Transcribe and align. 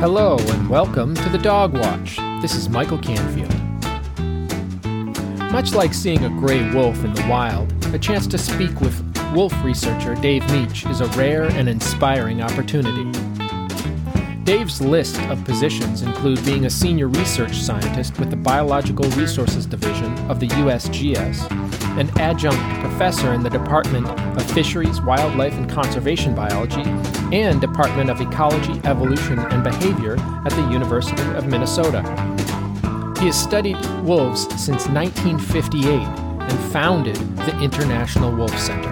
Hello, 0.00 0.38
and 0.38 0.66
welcome 0.70 1.14
to 1.14 1.28
the 1.28 1.36
Dog 1.36 1.74
Watch. 1.74 2.16
This 2.40 2.54
is 2.54 2.70
Michael 2.70 2.96
Canfield. 2.96 3.52
Much 5.52 5.74
like 5.74 5.92
seeing 5.92 6.24
a 6.24 6.30
gray 6.30 6.72
wolf 6.72 7.04
in 7.04 7.12
the 7.12 7.26
wild, 7.28 7.70
a 7.94 7.98
chance 7.98 8.26
to 8.28 8.38
speak 8.38 8.80
with 8.80 8.98
wolf 9.34 9.52
researcher 9.62 10.14
Dave 10.14 10.42
Mech 10.46 10.86
is 10.86 11.02
a 11.02 11.06
rare 11.18 11.48
and 11.48 11.68
inspiring 11.68 12.40
opportunity. 12.40 13.12
Dave's 14.44 14.80
list 14.80 15.20
of 15.24 15.44
positions 15.44 16.00
include 16.00 16.42
being 16.46 16.64
a 16.64 16.70
senior 16.70 17.08
research 17.08 17.56
scientist 17.56 18.18
with 18.18 18.30
the 18.30 18.36
Biological 18.36 19.04
Resources 19.10 19.66
Division 19.66 20.16
of 20.30 20.40
the 20.40 20.48
USGS, 20.48 21.50
an 22.00 22.08
adjunct 22.18 22.58
professor 22.80 23.34
in 23.34 23.42
the 23.42 23.50
Department 23.50 24.08
of 24.08 24.50
Fisheries, 24.52 25.02
Wildlife, 25.02 25.52
and 25.52 25.68
Conservation 25.68 26.34
Biology, 26.34 26.84
and 27.32 27.60
Department 27.60 28.10
of 28.10 28.20
Ecology, 28.20 28.80
Evolution, 28.84 29.38
and 29.38 29.62
Behavior 29.62 30.16
at 30.44 30.50
the 30.50 30.68
University 30.70 31.22
of 31.36 31.46
Minnesota. 31.46 32.02
He 33.20 33.26
has 33.26 33.40
studied 33.40 33.76
wolves 34.02 34.42
since 34.62 34.86
1958 34.88 35.86
and 35.88 36.72
founded 36.72 37.16
the 37.36 37.60
International 37.60 38.34
Wolf 38.34 38.56
Center. 38.58 38.88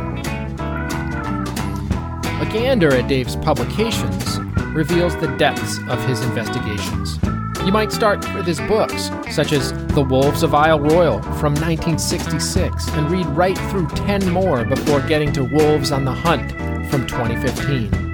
A 2.41 2.49
gander 2.53 2.95
at 2.95 3.09
Dave's 3.09 3.37
publications 3.37 4.39
reveals 4.75 5.17
the 5.17 5.35
depths 5.39 5.79
of 5.89 6.03
his 6.07 6.23
investigations. 6.23 7.19
You 7.65 7.73
might 7.73 7.91
start 7.91 8.21
with 8.35 8.47
his 8.47 8.61
books, 8.61 9.11
such 9.31 9.53
as 9.53 9.73
The 9.89 10.03
Wolves 10.03 10.43
of 10.43 10.55
Isle 10.55 10.81
Royale 10.81 11.21
from 11.23 11.55
1966, 11.55 12.89
and 12.91 13.11
read 13.11 13.27
right 13.27 13.59
through 13.71 13.89
10 13.89 14.31
more 14.31 14.65
before 14.65 15.01
getting 15.01 15.33
to 15.33 15.45
Wolves 15.45 15.91
on 15.91 16.05
the 16.05 16.13
Hunt 16.13 16.53
from 16.91 17.07
2015. 17.07 18.08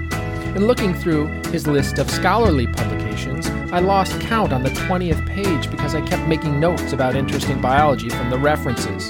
In 0.55 0.69
looking 0.69 0.94
through 0.94 1.27
his 1.50 1.66
list 1.66 1.98
of 1.98 2.08
scholarly 2.08 2.69
publications, 2.69 3.48
I 3.72 3.80
lost 3.80 4.20
count 4.20 4.52
on 4.52 4.62
the 4.62 4.70
20th 4.70 5.27
page 5.27 5.69
because 5.69 5.97
I 5.97 6.00
kept 6.00 6.28
making 6.28 6.60
notes 6.60 6.92
about 6.92 7.16
interesting 7.16 7.60
biology 7.60 8.08
from 8.08 8.30
the 8.30 8.38
references. 8.38 9.08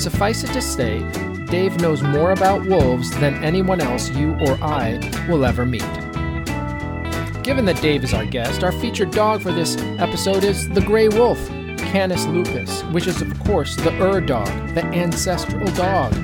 Suffice 0.00 0.42
it 0.42 0.50
to 0.54 0.62
say, 0.62 1.00
Dave 1.50 1.78
knows 1.78 2.02
more 2.02 2.32
about 2.32 2.64
wolves 2.64 3.10
than 3.20 3.44
anyone 3.44 3.82
else 3.82 4.08
you 4.12 4.32
or 4.40 4.56
I 4.62 4.98
will 5.28 5.44
ever 5.44 5.66
meet. 5.66 5.82
Given 7.42 7.66
that 7.66 7.82
Dave 7.82 8.02
is 8.02 8.14
our 8.14 8.24
guest, 8.24 8.64
our 8.64 8.72
featured 8.72 9.10
dog 9.10 9.42
for 9.42 9.52
this 9.52 9.76
episode 9.98 10.42
is 10.42 10.70
the 10.70 10.80
gray 10.80 11.08
wolf, 11.08 11.38
Canis 11.76 12.24
lupus, 12.24 12.80
which 12.84 13.06
is, 13.06 13.20
of 13.20 13.38
course, 13.40 13.76
the 13.76 13.92
Ur 14.02 14.22
dog, 14.22 14.48
the 14.74 14.84
ancestral 14.86 15.66
dog. 15.74 16.14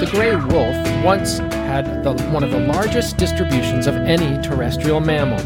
The 0.00 0.08
gray 0.10 0.34
wolf 0.34 1.04
once 1.04 1.38
had 1.74 2.04
the, 2.04 2.12
one 2.30 2.44
of 2.44 2.52
the 2.52 2.60
largest 2.60 3.16
distributions 3.16 3.88
of 3.88 3.96
any 3.96 4.40
terrestrial 4.42 5.00
mammal, 5.00 5.40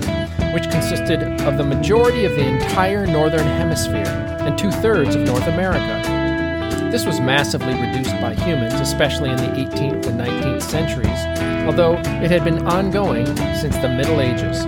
which 0.52 0.68
consisted 0.68 1.22
of 1.40 1.56
the 1.56 1.64
majority 1.64 2.26
of 2.26 2.32
the 2.32 2.46
entire 2.46 3.06
northern 3.06 3.46
hemisphere 3.46 4.04
and 4.40 4.58
two 4.58 4.70
thirds 4.70 5.14
of 5.14 5.22
North 5.22 5.46
America. 5.46 6.90
This 6.92 7.06
was 7.06 7.18
massively 7.18 7.72
reduced 7.80 8.10
by 8.20 8.34
humans, 8.34 8.74
especially 8.74 9.30
in 9.30 9.36
the 9.38 9.44
18th 9.44 10.04
and 10.04 10.20
19th 10.20 10.62
centuries, 10.64 11.66
although 11.66 11.94
it 12.22 12.30
had 12.30 12.44
been 12.44 12.66
ongoing 12.66 13.24
since 13.56 13.78
the 13.78 13.88
Middle 13.88 14.20
Ages. 14.20 14.66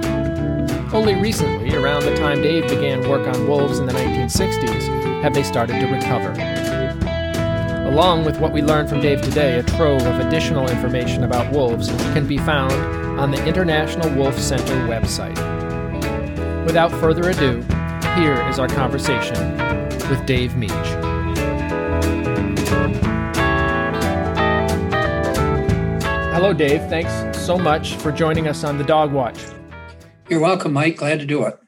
Only 0.94 1.14
recently, 1.16 1.76
around 1.76 2.04
the 2.04 2.16
time 2.16 2.40
Dave 2.40 2.70
began 2.70 3.06
work 3.06 3.28
on 3.28 3.46
wolves 3.46 3.80
in 3.80 3.84
the 3.84 3.92
1960s, 3.92 5.22
have 5.22 5.34
they 5.34 5.42
started 5.42 5.78
to 5.78 5.92
recover. 5.92 6.49
Along 7.90 8.24
with 8.24 8.38
what 8.38 8.52
we 8.52 8.62
learned 8.62 8.88
from 8.88 9.00
Dave 9.00 9.20
today, 9.20 9.58
a 9.58 9.64
trove 9.64 10.06
of 10.06 10.24
additional 10.24 10.70
information 10.70 11.24
about 11.24 11.52
wolves 11.52 11.88
can 12.14 12.24
be 12.24 12.38
found 12.38 12.72
on 13.18 13.32
the 13.32 13.44
International 13.44 14.08
Wolf 14.14 14.38
Center 14.38 14.76
website. 14.86 15.34
Without 16.64 16.92
further 16.92 17.30
ado, 17.30 17.56
here 18.14 18.40
is 18.48 18.60
our 18.60 18.68
conversation 18.68 19.56
with 20.08 20.24
Dave 20.24 20.56
Mech. 20.56 20.70
Hello, 26.32 26.52
Dave. 26.52 26.82
Thanks 26.88 27.36
so 27.36 27.58
much 27.58 27.96
for 27.96 28.12
joining 28.12 28.46
us 28.46 28.62
on 28.62 28.78
the 28.78 28.84
Dog 28.84 29.12
Watch. 29.12 29.44
You're 30.28 30.38
welcome, 30.38 30.72
Mike. 30.72 30.98
Glad 30.98 31.18
to 31.18 31.26
do 31.26 31.44
it. 31.44 31.58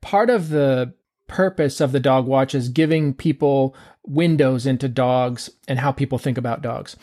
Part 0.00 0.30
of 0.30 0.48
the 0.48 0.94
purpose 1.28 1.80
of 1.80 1.92
the 1.92 2.00
Dog 2.00 2.26
Watch 2.26 2.56
is 2.56 2.68
giving 2.68 3.14
people 3.14 3.74
windows 4.06 4.66
into 4.66 4.88
dogs 4.88 5.50
and 5.66 5.78
how 5.78 5.92
people 5.92 6.18
think 6.18 6.38
about 6.38 6.62
dogs. 6.62 6.96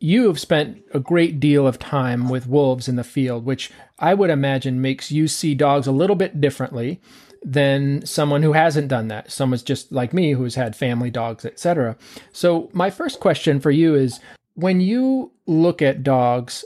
You 0.00 0.26
have 0.26 0.40
spent 0.40 0.82
a 0.92 0.98
great 0.98 1.38
deal 1.38 1.66
of 1.66 1.78
time 1.78 2.28
with 2.28 2.48
wolves 2.48 2.88
in 2.88 2.96
the 2.96 3.04
field, 3.04 3.44
which 3.44 3.70
I 3.98 4.14
would 4.14 4.30
imagine 4.30 4.80
makes 4.80 5.12
you 5.12 5.28
see 5.28 5.54
dogs 5.54 5.86
a 5.86 5.92
little 5.92 6.16
bit 6.16 6.40
differently 6.40 7.00
than 7.44 8.04
someone 8.04 8.42
who 8.42 8.52
hasn't 8.52 8.88
done 8.88 9.08
that. 9.08 9.30
Someone's 9.30 9.62
just 9.62 9.92
like 9.92 10.12
me 10.12 10.32
who's 10.32 10.54
had 10.54 10.76
family 10.76 11.10
dogs, 11.10 11.44
etc. 11.44 11.96
So 12.32 12.68
my 12.72 12.90
first 12.90 13.20
question 13.20 13.60
for 13.60 13.70
you 13.70 13.94
is 13.94 14.20
when 14.54 14.80
you 14.80 15.32
look 15.46 15.82
at 15.82 16.02
dogs, 16.02 16.64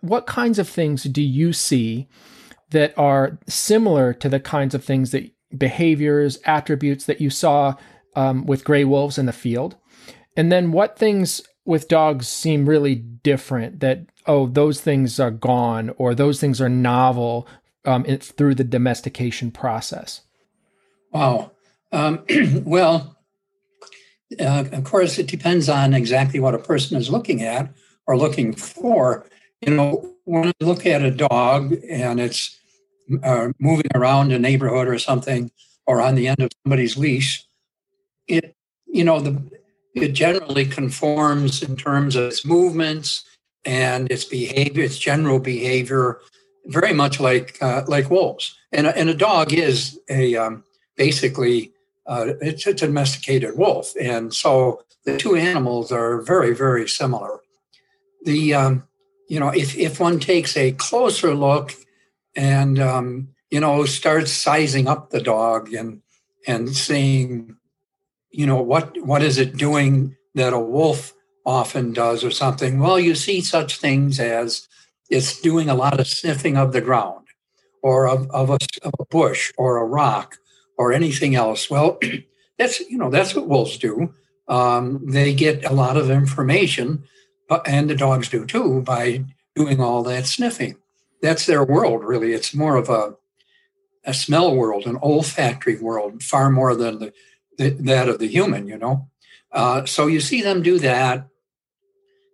what 0.00 0.26
kinds 0.26 0.58
of 0.58 0.68
things 0.68 1.04
do 1.04 1.22
you 1.22 1.52
see 1.52 2.08
that 2.70 2.96
are 2.96 3.38
similar 3.46 4.12
to 4.14 4.28
the 4.28 4.40
kinds 4.40 4.74
of 4.74 4.84
things 4.84 5.10
that 5.10 5.30
behaviors, 5.56 6.38
attributes 6.44 7.04
that 7.06 7.20
you 7.20 7.30
saw 7.30 7.74
um, 8.14 8.46
with 8.46 8.64
gray 8.64 8.84
wolves 8.84 9.18
in 9.18 9.26
the 9.26 9.32
field? 9.32 9.76
And 10.36 10.50
then 10.50 10.72
what 10.72 10.98
things 10.98 11.42
with 11.64 11.88
dogs 11.88 12.28
seem 12.28 12.68
really 12.68 12.94
different 12.94 13.80
that, 13.80 14.06
oh, 14.26 14.46
those 14.46 14.80
things 14.80 15.20
are 15.20 15.30
gone 15.30 15.90
or 15.98 16.14
those 16.14 16.40
things 16.40 16.60
are 16.60 16.68
novel 16.68 17.46
um, 17.84 18.04
through 18.04 18.54
the 18.54 18.64
domestication 18.64 19.50
process? 19.50 20.22
Wow. 21.12 21.52
Um, 21.92 22.24
well, 22.64 23.16
uh, 24.38 24.64
of 24.72 24.84
course, 24.84 25.18
it 25.18 25.26
depends 25.26 25.68
on 25.68 25.94
exactly 25.94 26.40
what 26.40 26.54
a 26.54 26.58
person 26.58 26.96
is 26.96 27.10
looking 27.10 27.42
at 27.42 27.72
or 28.06 28.16
looking 28.16 28.54
for. 28.54 29.26
You 29.60 29.74
know, 29.74 30.14
when 30.24 30.48
I 30.48 30.64
look 30.64 30.86
at 30.86 31.02
a 31.02 31.10
dog 31.10 31.74
and 31.88 32.20
it's 32.20 32.56
uh, 33.22 33.48
moving 33.58 33.90
around 33.94 34.32
a 34.32 34.38
neighborhood 34.38 34.88
or 34.88 34.98
something, 34.98 35.50
or 35.86 36.00
on 36.00 36.14
the 36.14 36.28
end 36.28 36.40
of 36.40 36.50
somebody's 36.62 36.96
leash, 36.96 37.44
it 38.30 38.56
you 38.86 39.04
know 39.04 39.20
the 39.20 39.40
it 39.94 40.12
generally 40.12 40.64
conforms 40.64 41.62
in 41.62 41.76
terms 41.76 42.16
of 42.16 42.28
its 42.28 42.44
movements 42.44 43.24
and 43.64 44.10
its 44.10 44.24
behavior, 44.24 44.84
its 44.84 44.98
general 44.98 45.38
behavior, 45.38 46.20
very 46.66 46.92
much 46.92 47.20
like 47.20 47.58
uh, 47.60 47.82
like 47.86 48.10
wolves. 48.10 48.56
And 48.72 48.86
a, 48.86 48.96
and 48.96 49.08
a 49.08 49.14
dog 49.14 49.52
is 49.52 49.98
a 50.08 50.36
um, 50.36 50.64
basically 50.96 51.72
uh, 52.06 52.34
it's 52.40 52.66
a 52.66 52.74
domesticated 52.74 53.56
wolf, 53.56 53.92
and 54.00 54.32
so 54.32 54.82
the 55.04 55.16
two 55.16 55.36
animals 55.36 55.90
are 55.90 56.22
very 56.22 56.54
very 56.54 56.88
similar. 56.88 57.40
The 58.24 58.54
um, 58.54 58.84
you 59.28 59.40
know 59.40 59.48
if 59.48 59.76
if 59.76 59.98
one 59.98 60.20
takes 60.20 60.56
a 60.56 60.72
closer 60.72 61.34
look 61.34 61.74
and 62.36 62.78
um, 62.78 63.28
you 63.50 63.60
know 63.60 63.84
starts 63.84 64.32
sizing 64.32 64.86
up 64.86 65.10
the 65.10 65.20
dog 65.20 65.72
and 65.74 66.02
and 66.46 66.74
seeing 66.74 67.56
you 68.30 68.46
know 68.46 68.62
what 68.62 68.96
what 69.04 69.22
is 69.22 69.38
it 69.38 69.56
doing 69.56 70.16
that 70.34 70.52
a 70.52 70.58
wolf 70.58 71.14
often 71.44 71.92
does 71.92 72.24
or 72.24 72.30
something? 72.30 72.78
Well 72.78 72.98
you 72.98 73.14
see 73.14 73.40
such 73.40 73.78
things 73.78 74.20
as 74.20 74.68
it's 75.08 75.40
doing 75.40 75.68
a 75.68 75.74
lot 75.74 75.98
of 75.98 76.06
sniffing 76.06 76.56
of 76.56 76.72
the 76.72 76.80
ground 76.80 77.26
or 77.82 78.08
of, 78.08 78.30
of, 78.30 78.50
a, 78.50 78.58
of 78.82 78.92
a 79.00 79.04
bush 79.06 79.52
or 79.56 79.78
a 79.78 79.84
rock 79.84 80.36
or 80.78 80.92
anything 80.92 81.34
else. 81.34 81.70
Well 81.70 81.98
that's 82.58 82.80
you 82.80 82.98
know 82.98 83.10
that's 83.10 83.34
what 83.34 83.48
wolves 83.48 83.78
do. 83.78 84.14
Um, 84.48 85.04
they 85.06 85.32
get 85.32 85.64
a 85.64 85.72
lot 85.72 85.96
of 85.96 86.10
information 86.10 87.04
but 87.48 87.66
and 87.66 87.90
the 87.90 87.96
dogs 87.96 88.28
do 88.28 88.46
too 88.46 88.80
by 88.82 89.24
doing 89.56 89.80
all 89.80 90.02
that 90.04 90.26
sniffing. 90.26 90.76
That's 91.20 91.46
their 91.46 91.64
world 91.64 92.04
really. 92.04 92.32
It's 92.32 92.54
more 92.54 92.76
of 92.76 92.88
a 92.88 93.16
a 94.04 94.14
smell 94.14 94.54
world 94.54 94.86
an 94.86 94.96
olfactory 95.02 95.76
world 95.76 96.22
far 96.22 96.48
more 96.48 96.74
than 96.74 96.98
the, 97.00 97.12
the 97.60 97.70
that 97.90 98.08
of 98.08 98.18
the 98.18 98.28
human 98.28 98.66
you 98.66 98.78
know? 98.78 99.08
Uh, 99.52 99.84
so 99.84 100.06
you 100.06 100.20
see 100.20 100.42
them 100.42 100.62
do 100.62 100.78
that. 100.78 101.28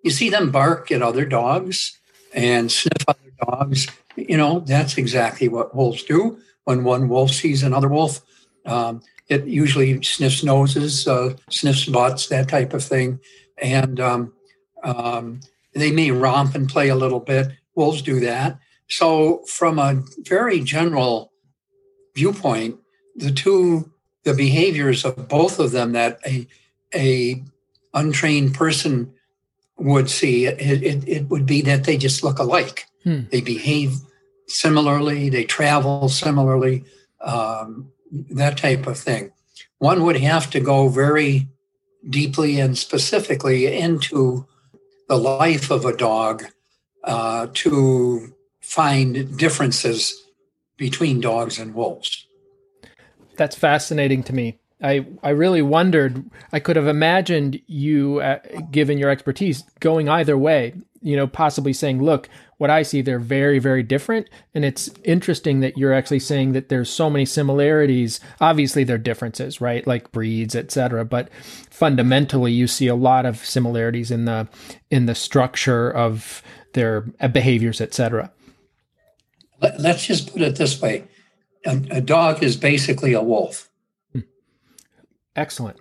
You 0.02 0.11
see 0.11 0.31
them 0.31 0.50
bark 0.50 0.93
at 0.93 1.02
other 1.02 1.25
dogs 1.25 1.99
and 2.34 2.70
sniff 2.70 3.05
other 3.08 3.32
dogs. 3.44 3.88
You 4.17 4.37
know 4.37 4.61
that's 4.61 4.96
exactly 4.96 5.49
what 5.49 5.75
wolves 5.75 6.02
do. 6.02 6.38
When 6.64 6.84
one 6.84 7.08
wolf 7.08 7.31
sees 7.31 7.62
another 7.62 7.88
wolf 7.88 8.20
um, 8.67 9.02
it 9.28 9.46
usually 9.46 10.02
sniffs 10.02 10.43
noses 10.43 11.06
uh, 11.08 11.34
sniffs 11.50 11.87
butts 11.87 12.29
that 12.29 12.49
type 12.49 12.75
of 12.75 12.84
thing. 12.84 13.20
And 13.58 13.99
um, 14.00 14.32
um, 14.82 15.40
they 15.75 15.90
may 15.90 16.11
romp 16.11 16.55
and 16.55 16.69
play 16.69 16.88
a 16.88 16.94
little 16.96 17.20
bit. 17.20 17.49
Wolves 17.75 18.02
do 18.02 18.20
that. 18.20 18.58
So, 18.88 19.43
from 19.46 19.79
a 19.79 20.02
very 20.19 20.61
general 20.61 21.32
viewpoint, 22.14 22.79
the 23.17 23.32
two 23.32 23.90
the 24.26 24.34
behaviors 24.34 25.05
of 25.05 25.28
both 25.28 25.61
of 25.61 25.70
them 25.70 25.93
that 25.93 26.19
a 26.26 26.46
a 26.93 27.43
untrained 27.94 28.55
person 28.55 29.12
would 29.78 30.11
see 30.11 30.46
it, 30.46 30.82
it, 30.82 31.08
it 31.08 31.31
would 31.31 31.46
be 31.46 31.62
that 31.62 31.84
they 31.84 31.96
just 31.96 32.25
look 32.25 32.38
alike. 32.40 32.87
Hmm. 33.05 33.23
They 33.31 33.40
behave 33.40 33.99
similarly, 34.49 35.28
they 35.28 35.44
travel 35.44 36.08
similarly, 36.08 36.84
um, 37.20 37.93
that 38.31 38.58
type 38.58 38.87
of 38.87 38.99
thing. 38.99 39.32
One 39.78 40.02
would 40.05 40.17
have 40.17 40.50
to 40.50 40.61
go 40.61 40.88
very 40.88 41.46
deeply 42.08 42.58
and 42.58 42.76
specifically 42.76 43.67
into 43.79 44.46
the 45.08 45.19
life 45.19 45.70
of 45.70 45.84
a 45.84 45.96
dog 45.96 46.44
uh, 47.05 47.46
to 47.55 48.34
find 48.61 49.38
differences 49.38 50.25
between 50.76 51.20
dogs 51.20 51.58
and 51.58 51.75
wolves. 51.75 52.26
That's 53.37 53.56
fascinating 53.56 54.23
to 54.25 54.35
me. 54.35 54.59
I, 54.83 55.06
I 55.23 55.31
really 55.31 55.62
wondered, 55.62 56.23
I 56.53 56.61
could 56.61 56.77
have 56.77 56.87
imagined 56.87 57.61
you, 57.67 58.21
uh, 58.21 58.41
given 58.71 58.99
your 58.99 59.09
expertise, 59.09 59.62
going 59.81 60.09
either 60.09 60.37
way, 60.37 60.75
you 61.00 61.17
know, 61.17 61.27
possibly 61.27 61.73
saying, 61.73 62.03
look, 62.03 62.29
what 62.59 62.71
I 62.71 62.83
see, 62.83 63.00
they're 63.00 63.19
very, 63.19 63.59
very 63.59 63.83
different. 63.83 64.29
And 64.55 64.65
it's 64.65 64.91
interesting 65.05 65.61
that 65.61 65.79
you're 65.79 65.93
actually 65.93 66.21
saying 66.21 66.53
that 66.53 66.69
there's 66.69 66.91
so 66.91 67.09
many 67.09 67.25
similarities. 67.25 68.21
Obviously, 68.41 68.85
there 68.85 68.97
are 68.97 68.99
differences, 68.99 69.61
right? 69.61 69.87
Like 69.87 70.12
breeds, 70.12 70.56
etc. 70.56 71.05
But 71.05 71.32
fundamentally, 71.71 72.53
you 72.53 72.67
see 72.67 72.89
a 72.89 72.94
lot 72.94 73.27
of 73.27 73.44
similarities 73.44 74.11
in 74.11 74.25
the 74.25 74.49
in 74.91 75.06
the 75.06 75.15
structure 75.15 75.91
of 75.91 76.43
their 76.73 77.03
behaviors, 77.32 77.81
etc. 77.81 78.32
Let's 79.61 80.06
just 80.06 80.32
put 80.32 80.43
it 80.43 80.56
this 80.56 80.81
way: 80.81 81.05
a, 81.67 81.83
a 81.91 82.01
dog 82.01 82.43
is 82.43 82.57
basically 82.57 83.13
a 83.13 83.23
wolf. 83.23 83.69
Excellent. 85.35 85.79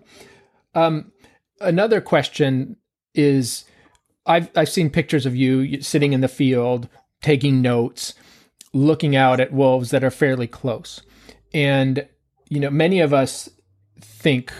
Um, 0.73 1.11
another 1.61 2.01
question 2.01 2.75
is 3.13 3.63
I've 4.25 4.49
I've 4.55 4.69
seen 4.69 4.89
pictures 4.89 5.25
of 5.25 5.35
you 5.35 5.81
sitting 5.81 6.13
in 6.13 6.21
the 6.21 6.27
field 6.27 6.89
taking 7.21 7.61
notes, 7.61 8.13
looking 8.73 9.15
out 9.15 9.39
at 9.39 9.53
wolves 9.53 9.91
that 9.91 10.03
are 10.03 10.11
fairly 10.11 10.47
close. 10.47 11.01
And 11.53 12.05
you 12.49 12.59
know, 12.59 12.69
many 12.69 12.99
of 12.99 13.13
us 13.13 13.49
think 14.01 14.51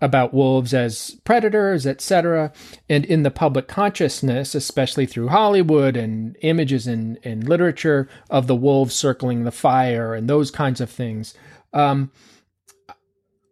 about 0.00 0.34
wolves 0.34 0.74
as 0.74 1.18
predators, 1.24 1.86
etc. 1.86 2.52
And 2.88 3.04
in 3.04 3.22
the 3.22 3.30
public 3.30 3.68
consciousness, 3.68 4.54
especially 4.54 5.06
through 5.06 5.28
Hollywood 5.28 5.96
and 5.96 6.36
images 6.42 6.86
in, 6.86 7.16
in 7.22 7.40
literature 7.40 8.08
of 8.30 8.46
the 8.46 8.56
wolves 8.56 8.94
circling 8.94 9.44
the 9.44 9.50
fire 9.50 10.14
and 10.14 10.28
those 10.28 10.50
kinds 10.50 10.80
of 10.80 10.90
things. 10.90 11.34
Um, 11.72 12.10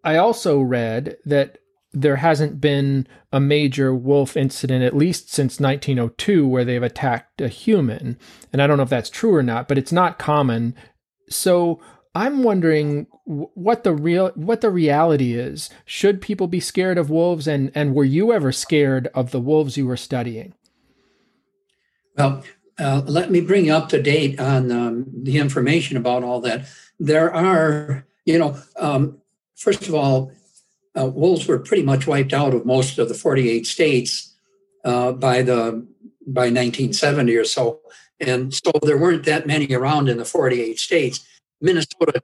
I 0.02 0.16
also 0.16 0.60
read 0.60 1.16
that 1.24 1.58
there 1.94 2.16
hasn't 2.16 2.60
been 2.60 3.06
a 3.32 3.40
major 3.40 3.94
wolf 3.94 4.36
incident, 4.36 4.84
at 4.84 4.96
least 4.96 5.32
since 5.32 5.60
1902, 5.60 6.46
where 6.46 6.64
they've 6.64 6.82
attacked 6.82 7.40
a 7.40 7.48
human. 7.48 8.18
And 8.52 8.60
I 8.60 8.66
don't 8.66 8.76
know 8.76 8.82
if 8.82 8.90
that's 8.90 9.10
true 9.10 9.34
or 9.34 9.42
not, 9.42 9.68
but 9.68 9.78
it's 9.78 9.92
not 9.92 10.18
common. 10.18 10.74
So 11.30 11.80
I'm 12.14 12.44
wondering 12.44 13.08
what 13.24 13.82
the 13.82 13.92
real 13.92 14.30
what 14.34 14.60
the 14.60 14.70
reality 14.70 15.34
is. 15.34 15.68
Should 15.84 16.20
people 16.20 16.46
be 16.46 16.60
scared 16.60 16.96
of 16.96 17.10
wolves, 17.10 17.48
and 17.48 17.72
and 17.74 17.94
were 17.94 18.04
you 18.04 18.32
ever 18.32 18.52
scared 18.52 19.08
of 19.14 19.32
the 19.32 19.40
wolves 19.40 19.76
you 19.76 19.86
were 19.86 19.96
studying? 19.96 20.54
Well, 22.16 22.44
uh, 22.78 23.02
let 23.06 23.32
me 23.32 23.40
bring 23.40 23.70
up 23.70 23.88
to 23.88 24.00
date 24.00 24.38
on 24.38 24.70
um, 24.70 25.06
the 25.22 25.38
information 25.38 25.96
about 25.96 26.22
all 26.22 26.40
that. 26.42 26.66
There 27.00 27.34
are, 27.34 28.06
you 28.24 28.38
know, 28.38 28.56
um, 28.78 29.18
first 29.56 29.88
of 29.88 29.94
all, 29.94 30.30
uh, 30.96 31.06
wolves 31.06 31.48
were 31.48 31.58
pretty 31.58 31.82
much 31.82 32.06
wiped 32.06 32.32
out 32.32 32.54
of 32.54 32.64
most 32.64 32.98
of 32.98 33.08
the 33.08 33.14
48 33.14 33.66
states 33.66 34.34
uh, 34.84 35.10
by 35.12 35.42
the 35.42 35.86
by 36.26 36.42
1970 36.42 37.34
or 37.36 37.44
so, 37.44 37.80
and 38.20 38.54
so 38.54 38.70
there 38.82 38.98
weren't 38.98 39.24
that 39.24 39.48
many 39.48 39.74
around 39.74 40.08
in 40.08 40.18
the 40.18 40.24
48 40.24 40.78
states. 40.78 41.26
Minnesota 41.60 42.22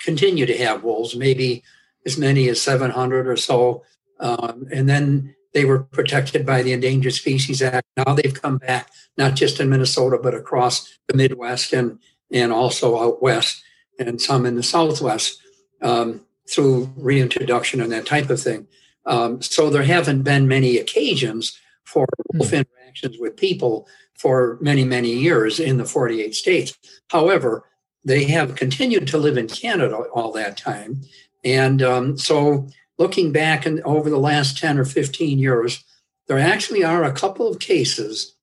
continue 0.00 0.46
to 0.46 0.56
have 0.58 0.82
wolves, 0.82 1.14
maybe 1.16 1.62
as 2.06 2.18
many 2.18 2.48
as 2.48 2.60
700 2.60 3.26
or 3.26 3.36
so, 3.36 3.84
um, 4.18 4.66
and 4.72 4.88
then 4.88 5.34
they 5.52 5.64
were 5.64 5.80
protected 5.80 6.46
by 6.46 6.62
the 6.62 6.72
Endangered 6.72 7.12
Species 7.12 7.60
Act. 7.60 7.86
Now 7.96 8.14
they've 8.14 8.40
come 8.40 8.58
back, 8.58 8.90
not 9.16 9.34
just 9.34 9.60
in 9.60 9.68
Minnesota, 9.68 10.18
but 10.22 10.34
across 10.34 10.96
the 11.08 11.16
Midwest 11.16 11.72
and 11.72 11.98
and 12.32 12.52
also 12.52 12.96
out 13.00 13.20
west, 13.20 13.62
and 13.98 14.20
some 14.20 14.46
in 14.46 14.54
the 14.54 14.62
Southwest. 14.62 15.42
Um, 15.82 16.20
through 16.50 16.92
reintroduction 16.96 17.80
and 17.80 17.92
that 17.92 18.06
type 18.06 18.28
of 18.28 18.40
thing. 18.40 18.66
Um, 19.06 19.40
so 19.40 19.70
there 19.70 19.82
haven't 19.82 20.22
been 20.22 20.48
many 20.48 20.78
occasions 20.78 21.58
for 21.84 22.06
wolf 22.34 22.50
mm. 22.50 22.64
interactions 22.64 23.16
with 23.18 23.36
people 23.36 23.88
for 24.14 24.58
many, 24.60 24.84
many 24.84 25.12
years 25.12 25.58
in 25.58 25.78
the 25.78 25.84
48 25.84 26.34
states. 26.34 26.76
However, 27.08 27.64
they 28.04 28.24
have 28.24 28.54
continued 28.54 29.06
to 29.08 29.18
live 29.18 29.36
in 29.36 29.46
Canada 29.46 29.96
all 29.96 30.32
that 30.32 30.56
time. 30.56 31.02
And 31.44 31.82
um, 31.82 32.18
so 32.18 32.68
looking 32.98 33.32
back 33.32 33.66
and 33.66 33.80
over 33.82 34.10
the 34.10 34.18
last 34.18 34.58
10 34.58 34.78
or 34.78 34.84
15 34.84 35.38
years, 35.38 35.84
there 36.26 36.38
actually 36.38 36.84
are 36.84 37.04
a 37.04 37.12
couple 37.12 37.48
of 37.48 37.58
cases 37.58 38.34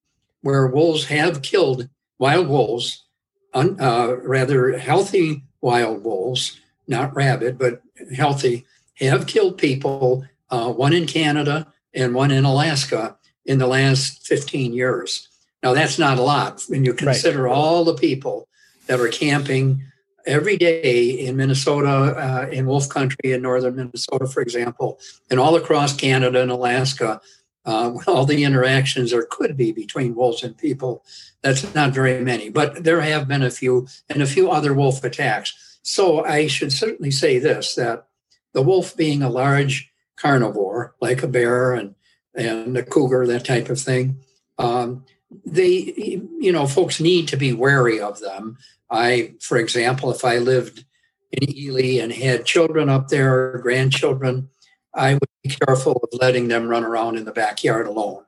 where 0.42 0.68
wolves 0.68 1.06
have 1.06 1.42
killed 1.42 1.90
wild 2.20 2.48
wolves, 2.48 3.06
un, 3.54 3.80
uh, 3.80 4.16
rather 4.24 4.78
healthy 4.78 5.44
wild 5.62 6.04
wolves, 6.04 6.60
not 6.88 7.16
rabid, 7.16 7.58
but 7.58 7.82
healthy, 8.16 8.66
have 8.96 9.28
killed 9.28 9.58
people, 9.58 10.26
uh, 10.50 10.72
one 10.72 10.94
in 10.94 11.06
Canada 11.06 11.72
and 11.94 12.14
one 12.14 12.32
in 12.32 12.46
Alaska 12.46 13.18
in 13.46 13.60
the 13.60 13.68
last 13.68 14.26
15 14.26 14.74
years. 14.74 15.30
Now, 15.64 15.74
that's 15.74 15.98
not 15.98 16.18
a 16.18 16.22
lot 16.22 16.64
when 16.68 16.86
you 16.86 16.94
consider 16.94 17.44
right. 17.44 17.54
all 17.54 17.84
the 17.84 17.96
people 17.96 18.47
that 18.88 19.00
are 19.00 19.08
camping 19.10 19.84
every 20.26 20.58
day 20.58 21.10
in 21.10 21.38
Minnesota, 21.38 21.88
uh, 21.88 22.50
in 22.52 22.66
Wolf 22.66 22.90
Country 22.90 23.32
in 23.32 23.42
northern 23.42 23.76
Minnesota, 23.76 24.28
for 24.28 24.42
example, 24.42 25.00
and 25.32 25.40
all 25.40 25.56
across 25.56 25.96
Canada 25.96 26.42
and 26.42 26.52
Alaska. 26.52 27.22
Uh, 27.66 27.98
all 28.08 28.26
the 28.26 28.44
interactions 28.44 29.12
there 29.12 29.28
could 29.30 29.58
be 29.58 29.72
between 29.72 30.16
wolves 30.16 30.44
and 30.44 30.58
people. 30.58 31.04
That's 31.42 31.74
not 31.76 31.92
very 31.92 32.24
many, 32.24 32.50
but 32.50 32.84
there 32.84 33.02
have 33.02 33.28
been 33.28 33.44
a 33.44 33.52
few 33.52 33.88
and 34.10 34.22
a 34.22 34.28
few 34.28 34.50
other 34.50 34.74
wolf 34.74 35.04
attacks. 35.04 35.80
So 35.82 36.24
I 36.24 36.48
should 36.48 36.72
certainly 36.72 37.12
say 37.12 37.40
this 37.40 37.76
that 37.76 38.08
the 38.54 38.62
wolf 38.62 38.96
being 38.98 39.22
a 39.22 39.30
large 39.30 39.92
carnivore, 40.18 40.96
like 41.00 41.24
a 41.24 41.28
bear 41.28 41.74
and, 41.74 41.96
and 42.34 42.76
a 42.78 42.84
cougar, 42.84 43.28
that 43.28 43.46
type 43.46 43.70
of 43.70 43.80
thing, 43.80 44.20
um, 44.58 45.06
they, 45.46 46.22
you 46.40 46.52
know, 46.52 46.68
folks 46.68 47.00
need 47.00 47.28
to 47.28 47.38
be 47.38 47.54
wary 47.54 48.00
of 48.00 48.20
them. 48.20 48.58
I, 48.90 49.34
for 49.42 49.58
example, 49.58 50.12
if 50.12 50.24
I 50.24 50.38
lived 50.38 50.86
in 51.32 51.58
Ely 51.58 52.02
and 52.02 52.12
had 52.12 52.46
children 52.46 52.90
up 52.90 53.10
there, 53.10 53.56
or 53.56 53.60
grandchildren, 53.60 54.50
I 54.94 55.14
would 55.14 55.30
be 55.44 55.50
careful 55.50 55.94
of 55.94 56.20
letting 56.20 56.48
them 56.48 56.68
run 56.68 56.84
around 56.84 57.18
in 57.18 57.26
the 57.26 57.32
backyard 57.32 57.88
alone. 57.88 58.24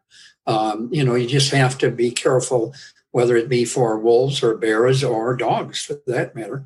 Um, 0.45 0.89
you 0.91 1.03
know, 1.03 1.15
you 1.15 1.27
just 1.27 1.51
have 1.51 1.77
to 1.79 1.91
be 1.91 2.11
careful, 2.11 2.73
whether 3.11 3.35
it 3.35 3.49
be 3.49 3.65
for 3.65 3.99
wolves 3.99 4.43
or 4.43 4.55
bears 4.55 5.03
or 5.03 5.35
dogs 5.35 5.81
for 5.83 5.99
that 6.07 6.35
matter. 6.35 6.65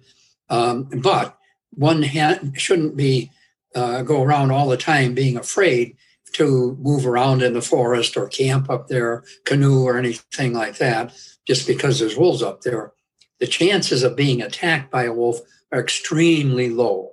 Um, 0.50 0.84
but 1.02 1.38
one 1.72 2.04
ha- 2.04 2.40
shouldn't 2.54 2.96
be 2.96 3.32
uh, 3.76 4.04
go 4.04 4.22
around 4.24 4.52
all 4.52 4.70
the 4.70 4.78
time 4.78 5.14
being 5.14 5.38
afraid 5.38 5.96
to 6.34 6.78
move 6.82 7.06
around 7.06 7.42
in 7.42 7.54
the 7.54 7.62
forest 7.62 8.18
or 8.18 8.28
camp 8.28 8.70
up 8.70 8.88
there, 8.88 9.24
canoe 9.46 9.84
or 9.84 9.98
anything 9.98 10.54
like 10.54 10.78
that, 10.78 11.14
just 11.46 11.68
because 11.68 12.00
there's 12.00 12.18
wolves 12.18 12.42
up 12.42 12.62
there. 12.62 12.92
The 13.44 13.48
chances 13.48 14.04
of 14.04 14.16
being 14.16 14.42
attacked 14.42 14.90
by 14.90 15.04
a 15.04 15.12
wolf 15.12 15.42
are 15.74 15.82
extremely 15.82 16.70
low. 16.70 17.12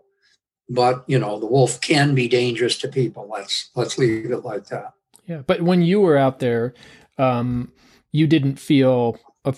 But 0.68 1.02
you 1.08 1.18
know, 1.18 1.40
the 1.40 1.46
wolf 1.46 1.80
can 1.80 2.14
be 2.14 2.28
dangerous 2.28 2.78
to 2.78 2.88
people. 2.88 3.28
Let's 3.28 3.70
let's 3.74 3.98
leave 3.98 4.30
it 4.30 4.44
like 4.44 4.66
that. 4.66 4.92
Yeah, 5.26 5.42
but 5.44 5.60
when 5.60 5.82
you 5.82 6.00
were 6.00 6.16
out 6.16 6.38
there, 6.38 6.74
um, 7.18 7.72
you 8.12 8.28
didn't 8.28 8.60
feel 8.60 9.18
a, 9.44 9.56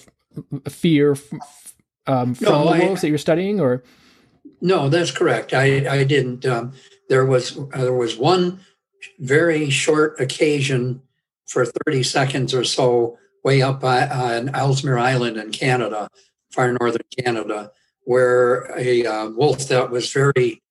a 0.64 0.70
fear 0.70 1.10
um, 2.06 2.32
from 2.32 2.46
no, 2.46 2.72
the 2.72 2.86
wolves 2.86 3.00
I, 3.00 3.02
that 3.02 3.08
you're 3.10 3.18
studying, 3.18 3.60
or 3.60 3.82
no? 4.62 4.88
That's 4.88 5.10
correct. 5.10 5.52
I 5.52 5.86
I 5.86 6.04
didn't. 6.04 6.46
Um, 6.46 6.72
there 7.10 7.26
was 7.26 7.58
uh, 7.58 7.82
there 7.82 7.92
was 7.92 8.16
one 8.16 8.60
very 9.18 9.68
short 9.68 10.18
occasion 10.18 11.02
for 11.44 11.66
30 11.66 12.02
seconds 12.02 12.54
or 12.54 12.64
so 12.64 13.18
way 13.44 13.60
up 13.60 13.80
by, 13.80 14.08
on 14.08 14.54
Ellesmere 14.54 14.96
Island 14.96 15.36
in 15.36 15.50
Canada, 15.50 16.08
far 16.52 16.72
northern 16.72 17.02
Canada, 17.18 17.72
where 18.04 18.70
a 18.78 19.04
uh, 19.06 19.28
wolf 19.30 19.68
that 19.68 19.90
was 19.90 20.12
very, 20.12 20.62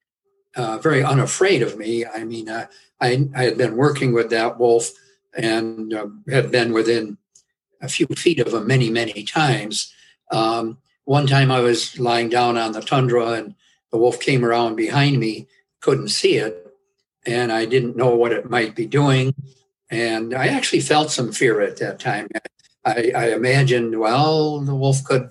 uh, 0.55 0.77
very 0.77 1.03
unafraid 1.03 1.61
of 1.61 1.77
me. 1.77 2.05
I 2.05 2.23
mean, 2.23 2.49
uh, 2.49 2.67
I, 2.99 3.27
I 3.35 3.43
had 3.43 3.57
been 3.57 3.75
working 3.75 4.13
with 4.13 4.29
that 4.29 4.59
wolf 4.59 4.91
and 5.35 5.93
uh, 5.93 6.07
had 6.29 6.51
been 6.51 6.73
within 6.73 7.17
a 7.81 7.89
few 7.89 8.07
feet 8.07 8.39
of 8.39 8.53
him 8.53 8.67
many, 8.67 8.89
many 8.89 9.23
times. 9.23 9.93
Um, 10.31 10.77
one 11.05 11.27
time 11.27 11.51
I 11.51 11.61
was 11.61 11.99
lying 11.99 12.29
down 12.29 12.57
on 12.57 12.73
the 12.73 12.81
tundra 12.81 13.31
and 13.31 13.55
the 13.91 13.97
wolf 13.97 14.19
came 14.19 14.45
around 14.45 14.75
behind 14.75 15.19
me, 15.19 15.47
couldn't 15.81 16.09
see 16.09 16.37
it, 16.37 16.73
and 17.25 17.51
I 17.51 17.65
didn't 17.65 17.97
know 17.97 18.15
what 18.15 18.31
it 18.31 18.49
might 18.49 18.75
be 18.75 18.85
doing. 18.85 19.33
And 19.89 20.33
I 20.33 20.47
actually 20.47 20.79
felt 20.79 21.11
some 21.11 21.31
fear 21.31 21.59
at 21.61 21.77
that 21.77 21.99
time. 21.99 22.29
I, 22.85 23.11
I 23.15 23.33
imagined, 23.33 23.99
well, 23.99 24.59
the 24.59 24.75
wolf 24.75 25.03
could 25.03 25.29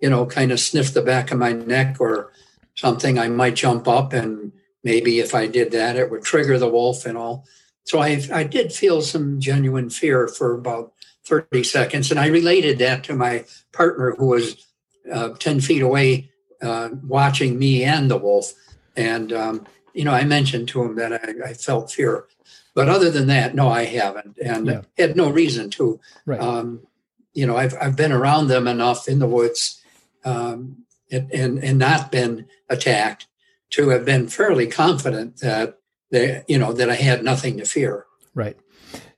you 0.00 0.08
know, 0.10 0.26
kind 0.26 0.52
of 0.52 0.60
sniff 0.60 0.94
the 0.94 1.02
back 1.02 1.30
of 1.30 1.38
my 1.38 1.52
neck 1.52 1.96
or 2.00 2.32
something, 2.74 3.18
I 3.18 3.28
might 3.28 3.56
jump 3.56 3.86
up 3.86 4.12
and 4.12 4.52
maybe 4.82 5.20
if 5.20 5.34
I 5.34 5.46
did 5.46 5.72
that, 5.72 5.96
it 5.96 6.10
would 6.10 6.22
trigger 6.22 6.58
the 6.58 6.68
wolf 6.68 7.04
and 7.04 7.18
all. 7.18 7.44
So 7.84 7.98
I, 7.98 8.22
I 8.32 8.44
did 8.44 8.72
feel 8.72 9.02
some 9.02 9.40
genuine 9.40 9.90
fear 9.90 10.28
for 10.28 10.54
about 10.54 10.92
30 11.24 11.64
seconds. 11.64 12.10
And 12.10 12.18
I 12.18 12.28
related 12.28 12.78
that 12.78 13.04
to 13.04 13.14
my 13.14 13.44
partner 13.72 14.14
who 14.16 14.26
was 14.26 14.66
uh, 15.10 15.30
10 15.38 15.60
feet 15.60 15.82
away 15.82 16.30
uh, 16.62 16.90
watching 17.02 17.58
me 17.58 17.84
and 17.84 18.10
the 18.10 18.16
wolf. 18.16 18.52
And, 18.96 19.32
um, 19.32 19.66
you 19.92 20.04
know, 20.04 20.12
I 20.12 20.24
mentioned 20.24 20.68
to 20.68 20.82
him 20.82 20.96
that 20.96 21.12
I, 21.12 21.50
I, 21.50 21.54
felt 21.54 21.90
fear. 21.90 22.26
But 22.74 22.88
other 22.88 23.10
than 23.10 23.26
that, 23.28 23.54
no, 23.54 23.68
I 23.68 23.84
haven't. 23.84 24.38
And 24.38 24.66
yeah. 24.66 24.82
had 24.98 25.16
no 25.16 25.30
reason 25.30 25.70
to. 25.70 26.00
Right. 26.26 26.40
Um, 26.40 26.86
you 27.32 27.46
know, 27.46 27.56
I've, 27.56 27.74
I've 27.80 27.96
been 27.96 28.12
around 28.12 28.48
them 28.48 28.66
enough 28.66 29.08
in 29.08 29.20
the 29.20 29.26
woods 29.26 29.79
um, 30.24 30.84
and, 31.10 31.58
and, 31.58 31.78
not 31.78 32.12
been 32.12 32.46
attacked 32.68 33.26
to 33.70 33.88
have 33.88 34.04
been 34.04 34.28
fairly 34.28 34.66
confident 34.66 35.38
that 35.38 35.78
they, 36.10 36.44
you 36.46 36.58
know, 36.58 36.72
that 36.72 36.90
I 36.90 36.94
had 36.94 37.24
nothing 37.24 37.56
to 37.58 37.64
fear. 37.64 38.06
Right. 38.34 38.56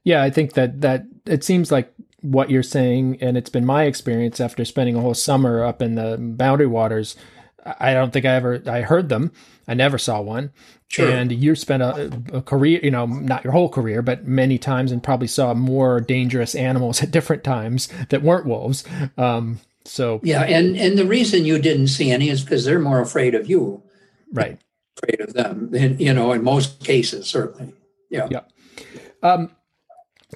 Yeah, 0.04 0.22
I 0.22 0.30
think 0.30 0.54
that 0.54 0.80
that 0.80 1.04
it 1.26 1.44
seems 1.44 1.70
like 1.70 1.92
what 2.22 2.50
you're 2.50 2.62
saying, 2.62 3.18
and 3.20 3.36
it's 3.36 3.50
been 3.50 3.66
my 3.66 3.84
experience 3.84 4.40
after 4.40 4.64
spending 4.64 4.96
a 4.96 5.00
whole 5.00 5.14
summer 5.14 5.64
up 5.64 5.82
in 5.82 5.94
the 5.94 6.16
Boundary 6.18 6.66
Waters. 6.66 7.16
I 7.64 7.94
don't 7.94 8.12
think 8.12 8.24
I 8.26 8.34
ever 8.34 8.62
I 8.66 8.80
heard 8.80 9.08
them. 9.08 9.32
I 9.68 9.74
never 9.74 9.98
saw 9.98 10.20
one. 10.20 10.52
Sure. 10.88 11.08
And 11.08 11.32
you 11.32 11.54
spent 11.54 11.82
a, 11.82 12.12
a, 12.34 12.42
career, 12.42 12.80
you 12.82 12.90
know, 12.90 13.06
not 13.06 13.44
your 13.44 13.52
whole 13.54 13.70
career, 13.70 14.02
but 14.02 14.26
many 14.26 14.58
times, 14.58 14.92
and 14.92 15.02
probably 15.02 15.28
saw 15.28 15.54
more 15.54 16.00
dangerous 16.00 16.54
animals 16.54 17.02
at 17.02 17.10
different 17.10 17.44
times 17.44 17.88
that 18.10 18.22
weren't 18.22 18.46
wolves. 18.46 18.84
Um, 19.16 19.60
so 19.84 20.20
yeah, 20.22 20.42
and 20.42 20.76
and 20.76 20.98
the 20.98 21.06
reason 21.06 21.44
you 21.44 21.58
didn't 21.58 21.88
see 21.88 22.10
any 22.10 22.28
is 22.28 22.42
because 22.42 22.64
they're 22.64 22.78
more 22.78 23.00
afraid 23.00 23.34
of 23.34 23.48
you, 23.48 23.82
right? 24.32 24.58
Afraid 25.02 25.20
of 25.20 25.34
them, 25.34 25.70
and, 25.74 26.00
you 26.00 26.12
know, 26.12 26.32
in 26.32 26.44
most 26.44 26.84
cases, 26.84 27.26
certainly. 27.26 27.72
Yeah. 28.10 28.28
Yeah. 28.30 28.40
Um, 29.22 29.50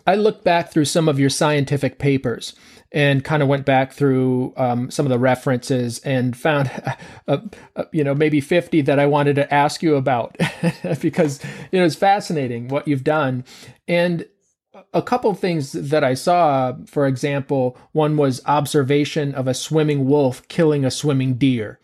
I 0.06 0.14
looked 0.14 0.44
back 0.44 0.70
through 0.70 0.86
some 0.86 1.08
of 1.08 1.18
your 1.18 1.30
scientific 1.30 1.98
papers 1.98 2.54
and 2.92 3.24
kind 3.24 3.42
of 3.42 3.48
went 3.48 3.66
back 3.66 3.92
through 3.92 4.54
um, 4.56 4.90
some 4.90 5.06
of 5.06 5.10
the 5.10 5.18
references 5.18 5.98
and 6.00 6.36
found, 6.36 6.70
uh, 7.28 7.38
uh, 7.76 7.84
you 7.92 8.04
know, 8.04 8.14
maybe 8.14 8.40
50 8.40 8.80
that 8.82 8.98
I 8.98 9.06
wanted 9.06 9.36
to 9.36 9.52
ask 9.52 9.82
you 9.82 9.96
about 9.96 10.36
because, 11.00 11.42
you 11.70 11.78
know, 11.78 11.84
it's 11.84 11.96
fascinating 11.96 12.68
what 12.68 12.88
you've 12.88 13.04
done. 13.04 13.44
And 13.88 14.26
a 14.92 15.02
couple 15.02 15.30
of 15.30 15.38
things 15.38 15.72
that 15.72 16.04
I 16.04 16.14
saw, 16.14 16.74
for 16.86 17.06
example, 17.06 17.76
one 17.92 18.16
was 18.16 18.42
observation 18.46 19.34
of 19.34 19.48
a 19.48 19.54
swimming 19.54 20.06
wolf 20.06 20.46
killing 20.48 20.84
a 20.84 20.90
swimming 20.90 21.34
deer. 21.34 21.78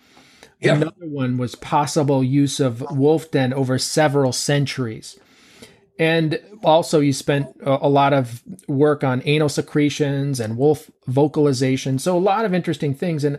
Yep. 0.61 0.77
Another 0.77 1.07
one 1.07 1.39
was 1.39 1.55
possible 1.57 2.23
use 2.23 2.61
of 2.61 2.85
wolf 2.91 3.31
den 3.31 3.53
over 3.53 3.79
several 3.79 4.33
centuries. 4.33 5.19
And 5.99 6.41
also, 6.65 7.01
you 7.01 7.13
spent 7.13 7.49
a 7.63 7.89
lot 7.89 8.13
of 8.13 8.43
work 8.67 9.05
on 9.05 9.23
anal 9.25 9.49
secretions 9.49 10.41
and 10.41 10.57
wolf 10.57 10.91
vocalization. 11.07 11.99
So, 11.99 12.17
a 12.17 12.19
lot 12.19 12.45
of 12.45 12.55
interesting 12.55 12.95
things. 12.95 13.25
And 13.25 13.39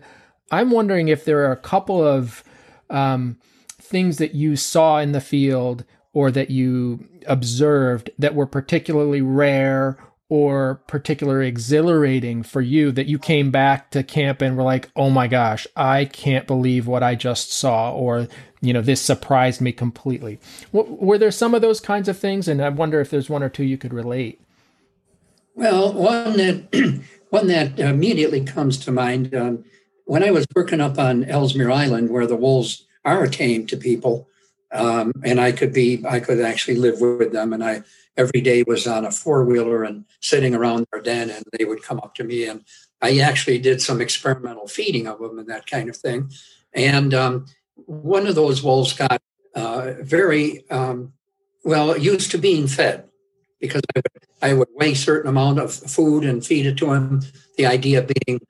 I'm 0.51 0.69
wondering 0.69 1.07
if 1.07 1.25
there 1.25 1.39
are 1.45 1.51
a 1.51 1.57
couple 1.57 2.05
of 2.05 2.43
um, 2.89 3.37
things 3.81 4.17
that 4.17 4.35
you 4.35 4.55
saw 4.55 4.99
in 4.99 5.13
the 5.13 5.21
field 5.21 5.83
or 6.13 6.31
that 6.31 6.49
you 6.49 7.07
observed 7.27 8.09
that 8.19 8.35
were 8.35 8.45
particularly 8.45 9.21
rare 9.21 9.97
or 10.29 10.81
particularly 10.87 11.47
exhilarating 11.47 12.41
for 12.41 12.61
you 12.61 12.91
that 12.91 13.05
you 13.07 13.19
came 13.19 13.51
back 13.51 13.91
to 13.91 14.01
camp 14.01 14.41
and 14.41 14.57
were 14.57 14.63
like, 14.63 14.89
oh 14.95 15.09
my 15.09 15.27
gosh, 15.27 15.67
I 15.75 16.05
can't 16.05 16.47
believe 16.47 16.87
what 16.87 17.03
I 17.03 17.13
just 17.13 17.51
saw, 17.51 17.91
or, 17.91 18.27
you 18.61 18.73
know, 18.73 18.81
this 18.81 19.01
surprised 19.01 19.61
me 19.61 19.71
completely. 19.71 20.39
W- 20.73 20.95
were 20.99 21.17
there 21.17 21.29
some 21.29 21.53
of 21.53 21.61
those 21.61 21.79
kinds 21.79 22.07
of 22.07 22.17
things? 22.17 22.47
And 22.47 22.63
I 22.63 22.69
wonder 22.69 22.99
if 22.99 23.11
there's 23.11 23.29
one 23.29 23.43
or 23.43 23.49
two 23.49 23.63
you 23.63 23.77
could 23.77 23.93
relate. 23.93 24.41
Well, 25.55 25.93
one 25.93 26.37
that, 26.37 27.03
one 27.29 27.47
that 27.47 27.79
immediately 27.79 28.43
comes 28.43 28.77
to 28.79 28.91
mind 28.91 29.35
um, 29.35 29.63
when 30.05 30.23
I 30.23 30.31
was 30.31 30.47
working 30.55 30.81
up 30.81 30.97
on 30.97 31.25
Ellesmere 31.25 31.69
Island, 31.69 32.09
where 32.09 32.25
the 32.25 32.35
wolves 32.35 32.85
are 33.05 33.27
tame 33.27 33.67
to 33.67 33.77
people, 33.77 34.27
um, 34.73 35.13
and 35.23 35.39
I 35.39 35.51
could 35.51 35.71
be, 35.71 36.03
I 36.07 36.19
could 36.19 36.41
actually 36.41 36.75
live 36.75 36.99
with 36.99 37.31
them, 37.31 37.53
and 37.53 37.63
I 37.63 37.83
every 38.17 38.41
day 38.41 38.63
was 38.63 38.85
on 38.87 39.05
a 39.05 39.11
four 39.11 39.43
wheeler 39.43 39.83
and 39.83 40.05
sitting 40.19 40.53
around 40.55 40.85
their 40.91 41.01
den, 41.01 41.29
and 41.29 41.43
they 41.57 41.65
would 41.65 41.83
come 41.83 41.99
up 41.99 42.15
to 42.15 42.23
me. 42.23 42.45
And 42.47 42.63
I 43.01 43.19
actually 43.19 43.59
did 43.59 43.81
some 43.81 44.01
experimental 44.01 44.67
feeding 44.67 45.07
of 45.07 45.19
them 45.19 45.39
and 45.39 45.49
that 45.49 45.67
kind 45.67 45.89
of 45.89 45.97
thing. 45.97 46.31
And 46.73 47.13
um, 47.13 47.45
one 47.75 48.27
of 48.27 48.35
those 48.35 48.63
wolves 48.63 48.93
got 48.93 49.21
uh, 49.55 49.93
very 50.01 50.69
um, 50.69 51.13
well 51.63 51.97
used 51.97 52.31
to 52.31 52.37
being 52.37 52.67
fed 52.67 53.09
because 53.59 53.81
I 53.95 53.99
would, 53.99 54.23
I 54.41 54.53
would 54.53 54.67
weigh 54.73 54.91
a 54.91 54.95
certain 54.95 55.29
amount 55.29 55.59
of 55.59 55.73
food 55.73 56.23
and 56.23 56.45
feed 56.45 56.65
it 56.65 56.77
to 56.77 56.93
him. 56.93 57.21
The 57.57 57.65
idea 57.65 58.07
being, 58.25 58.41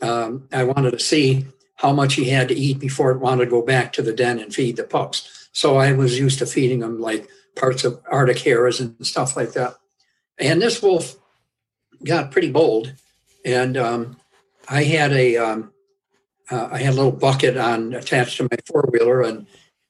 um, 0.00 0.48
I 0.52 0.64
wanted 0.64 0.92
to 0.92 0.98
see 0.98 1.46
how 1.76 1.92
much 1.92 2.14
he 2.14 2.30
had 2.30 2.48
to 2.48 2.54
eat 2.54 2.78
before 2.78 3.10
it 3.10 3.18
wanted 3.18 3.46
to 3.46 3.50
go 3.50 3.62
back 3.62 3.92
to 3.94 4.02
the 4.02 4.12
den 4.12 4.38
and 4.38 4.54
feed 4.54 4.76
the 4.76 4.84
pups. 4.84 5.41
So 5.52 5.76
I 5.76 5.92
was 5.92 6.18
used 6.18 6.38
to 6.40 6.46
feeding 6.46 6.82
him 6.82 7.00
like 7.00 7.28
parts 7.54 7.84
of 7.84 8.00
Arctic 8.10 8.38
hares 8.38 8.80
and 8.80 9.06
stuff 9.06 9.36
like 9.36 9.52
that. 9.52 9.76
And 10.38 10.60
this 10.60 10.82
wolf 10.82 11.16
got 12.04 12.30
pretty 12.30 12.50
bold, 12.50 12.94
and 13.44 13.76
um, 13.76 14.16
I 14.68 14.84
had 14.84 15.12
a 15.12 15.36
um, 15.36 15.72
uh, 16.50 16.68
I 16.72 16.78
had 16.78 16.94
a 16.94 16.96
little 16.96 17.12
bucket 17.12 17.56
on 17.56 17.94
attached 17.94 18.38
to 18.38 18.44
my 18.44 18.56
four 18.66 18.88
wheeler, 18.90 19.22
and 19.22 19.46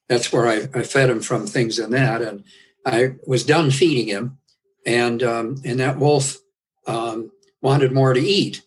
that's 0.08 0.32
where 0.32 0.48
I, 0.48 0.68
I, 0.74 0.82
fed 0.82 1.08
him 1.08 1.20
from 1.20 1.46
things 1.46 1.78
in 1.78 1.90
that. 1.92 2.20
And 2.20 2.44
I 2.84 3.14
was 3.26 3.44
done 3.46 3.70
feeding 3.70 4.08
him, 4.08 4.38
and 4.84 5.22
um, 5.22 5.62
and 5.64 5.80
that 5.80 5.98
wolf 5.98 6.38
um, 6.86 7.30
wanted 7.62 7.92
more 7.92 8.12
to 8.12 8.20
eat, 8.20 8.62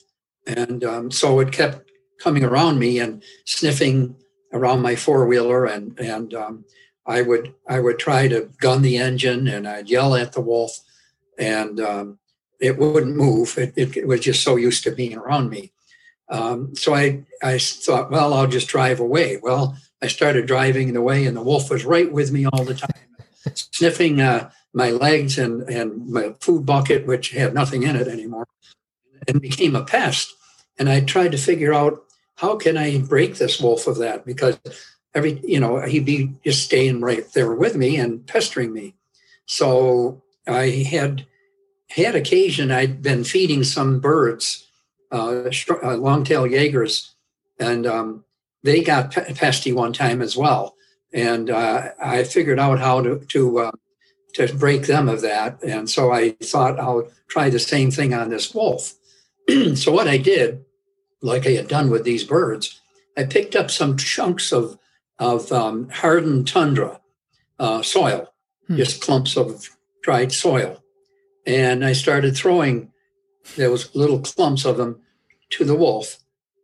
and 0.47 0.83
um, 0.83 1.11
so 1.11 1.39
it 1.39 1.51
kept 1.51 1.91
coming 2.19 2.43
around 2.43 2.79
me 2.79 2.99
and 2.99 3.21
sniffing 3.45 4.15
around 4.53 4.81
my 4.81 4.95
four 4.95 5.27
wheeler, 5.27 5.65
and 5.65 5.99
and 5.99 6.33
um, 6.33 6.65
I 7.07 7.21
would 7.21 7.53
I 7.67 7.79
would 7.79 7.99
try 7.99 8.27
to 8.27 8.49
gun 8.59 8.81
the 8.81 8.97
engine 8.97 9.47
and 9.47 9.67
I'd 9.67 9.89
yell 9.89 10.15
at 10.15 10.33
the 10.33 10.41
wolf, 10.41 10.79
and 11.37 11.79
um, 11.79 12.19
it 12.59 12.77
wouldn't 12.77 13.15
move. 13.15 13.57
It, 13.57 13.73
it, 13.75 13.97
it, 13.97 14.07
was 14.07 14.21
just 14.21 14.43
so 14.43 14.55
used 14.55 14.83
to 14.83 14.91
being 14.91 15.15
around 15.15 15.49
me. 15.49 15.71
Um, 16.29 16.75
so 16.75 16.95
I 16.95 17.23
I 17.43 17.59
thought, 17.59 18.11
well, 18.11 18.33
I'll 18.33 18.47
just 18.47 18.67
drive 18.67 18.99
away. 18.99 19.39
Well, 19.41 19.77
I 20.01 20.07
started 20.07 20.47
driving 20.47 20.93
the 20.93 21.01
way, 21.01 21.25
and 21.25 21.37
the 21.37 21.43
wolf 21.43 21.69
was 21.69 21.85
right 21.85 22.11
with 22.11 22.31
me 22.31 22.45
all 22.45 22.63
the 22.63 22.73
time, 22.73 23.53
sniffing 23.53 24.19
uh, 24.19 24.49
my 24.73 24.89
legs 24.89 25.37
and 25.37 25.61
and 25.69 26.09
my 26.09 26.33
food 26.39 26.65
bucket, 26.65 27.05
which 27.05 27.31
had 27.31 27.53
nothing 27.53 27.83
in 27.83 27.95
it 27.95 28.07
anymore, 28.07 28.47
and 29.27 29.41
became 29.41 29.75
a 29.75 29.83
pest. 29.83 30.33
And 30.77 30.89
I 30.89 31.01
tried 31.01 31.31
to 31.31 31.37
figure 31.37 31.73
out 31.73 32.03
how 32.35 32.57
can 32.57 32.77
I 32.77 32.97
break 32.99 33.35
this 33.35 33.61
wolf 33.61 33.87
of 33.87 33.97
that 33.97 34.25
because 34.25 34.57
every 35.15 35.41
you 35.43 35.59
know 35.59 35.79
he'd 35.81 36.05
be 36.05 36.31
just 36.43 36.63
staying 36.63 37.01
right 37.01 37.25
there 37.33 37.55
with 37.55 37.75
me 37.75 37.95
and 37.97 38.27
pestering 38.27 38.73
me. 38.73 38.93
So 39.47 40.21
i 40.47 40.69
had 40.69 41.25
had 41.89 42.15
occasion 42.15 42.71
i'd 42.71 43.01
been 43.01 43.23
feeding 43.23 43.63
some 43.63 43.99
birds 43.99 44.67
uh, 45.11 45.49
uh 45.81 45.95
long-tailed 45.95 46.51
jaegers 46.51 47.15
and 47.59 47.87
um, 47.87 48.23
they 48.63 48.81
got 48.81 49.11
pesty 49.11 49.71
one 49.71 49.93
time 49.93 50.21
as 50.21 50.35
well. 50.35 50.75
And 51.13 51.49
uh, 51.49 51.91
i 51.99 52.23
figured 52.23 52.59
out 52.59 52.79
how 52.79 53.01
to 53.01 53.19
to 53.29 53.59
uh, 53.59 53.71
to 54.33 54.53
break 54.53 54.85
them 54.87 55.07
of 55.07 55.21
that. 55.21 55.63
And 55.63 55.89
so 55.89 56.11
i 56.11 56.31
thought 56.43 56.79
i'll 56.79 57.07
try 57.27 57.49
the 57.49 57.59
same 57.59 57.89
thing 57.89 58.13
on 58.13 58.29
this 58.29 58.53
wolf. 58.53 58.93
So 59.75 59.91
what 59.91 60.07
i 60.07 60.17
did 60.17 60.65
like 61.21 61.47
i 61.47 61.51
had 61.51 61.67
done 61.67 61.89
with 61.89 62.03
these 62.03 62.23
birds 62.23 62.81
i 63.17 63.23
picked 63.23 63.55
up 63.55 63.71
some 63.71 63.97
chunks 63.97 64.51
of 64.51 64.77
of 65.19 65.51
um, 65.51 65.89
hardened 65.89 66.47
tundra 66.47 66.99
uh, 67.59 67.81
soil, 67.81 68.33
hmm. 68.67 68.75
just 68.75 69.01
clumps 69.01 69.37
of 69.37 69.69
dried 70.03 70.31
soil. 70.31 70.83
And 71.45 71.85
I 71.85 71.93
started 71.93 72.35
throwing 72.35 72.91
those 73.55 73.93
little 73.95 74.19
clumps 74.19 74.65
of 74.65 74.77
them 74.77 75.01
to 75.51 75.63
the 75.65 75.75
wolf, 75.75 76.17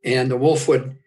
and 0.03 0.29
the 0.29 0.37
wolf 0.37 0.67
would 0.67 0.97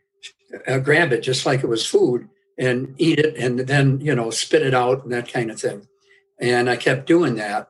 uh, 0.66 0.78
grab 0.78 1.12
it 1.12 1.20
just 1.20 1.44
like 1.44 1.62
it 1.62 1.68
was 1.68 1.86
food 1.86 2.28
and 2.56 2.94
eat 2.98 3.18
it, 3.18 3.36
and 3.36 3.60
then 3.60 4.00
you 4.00 4.14
know 4.14 4.30
spit 4.30 4.62
it 4.62 4.74
out 4.74 5.02
and 5.02 5.12
that 5.12 5.32
kind 5.32 5.50
of 5.50 5.60
thing. 5.60 5.86
And 6.38 6.70
I 6.70 6.76
kept 6.76 7.06
doing 7.06 7.34
that. 7.36 7.68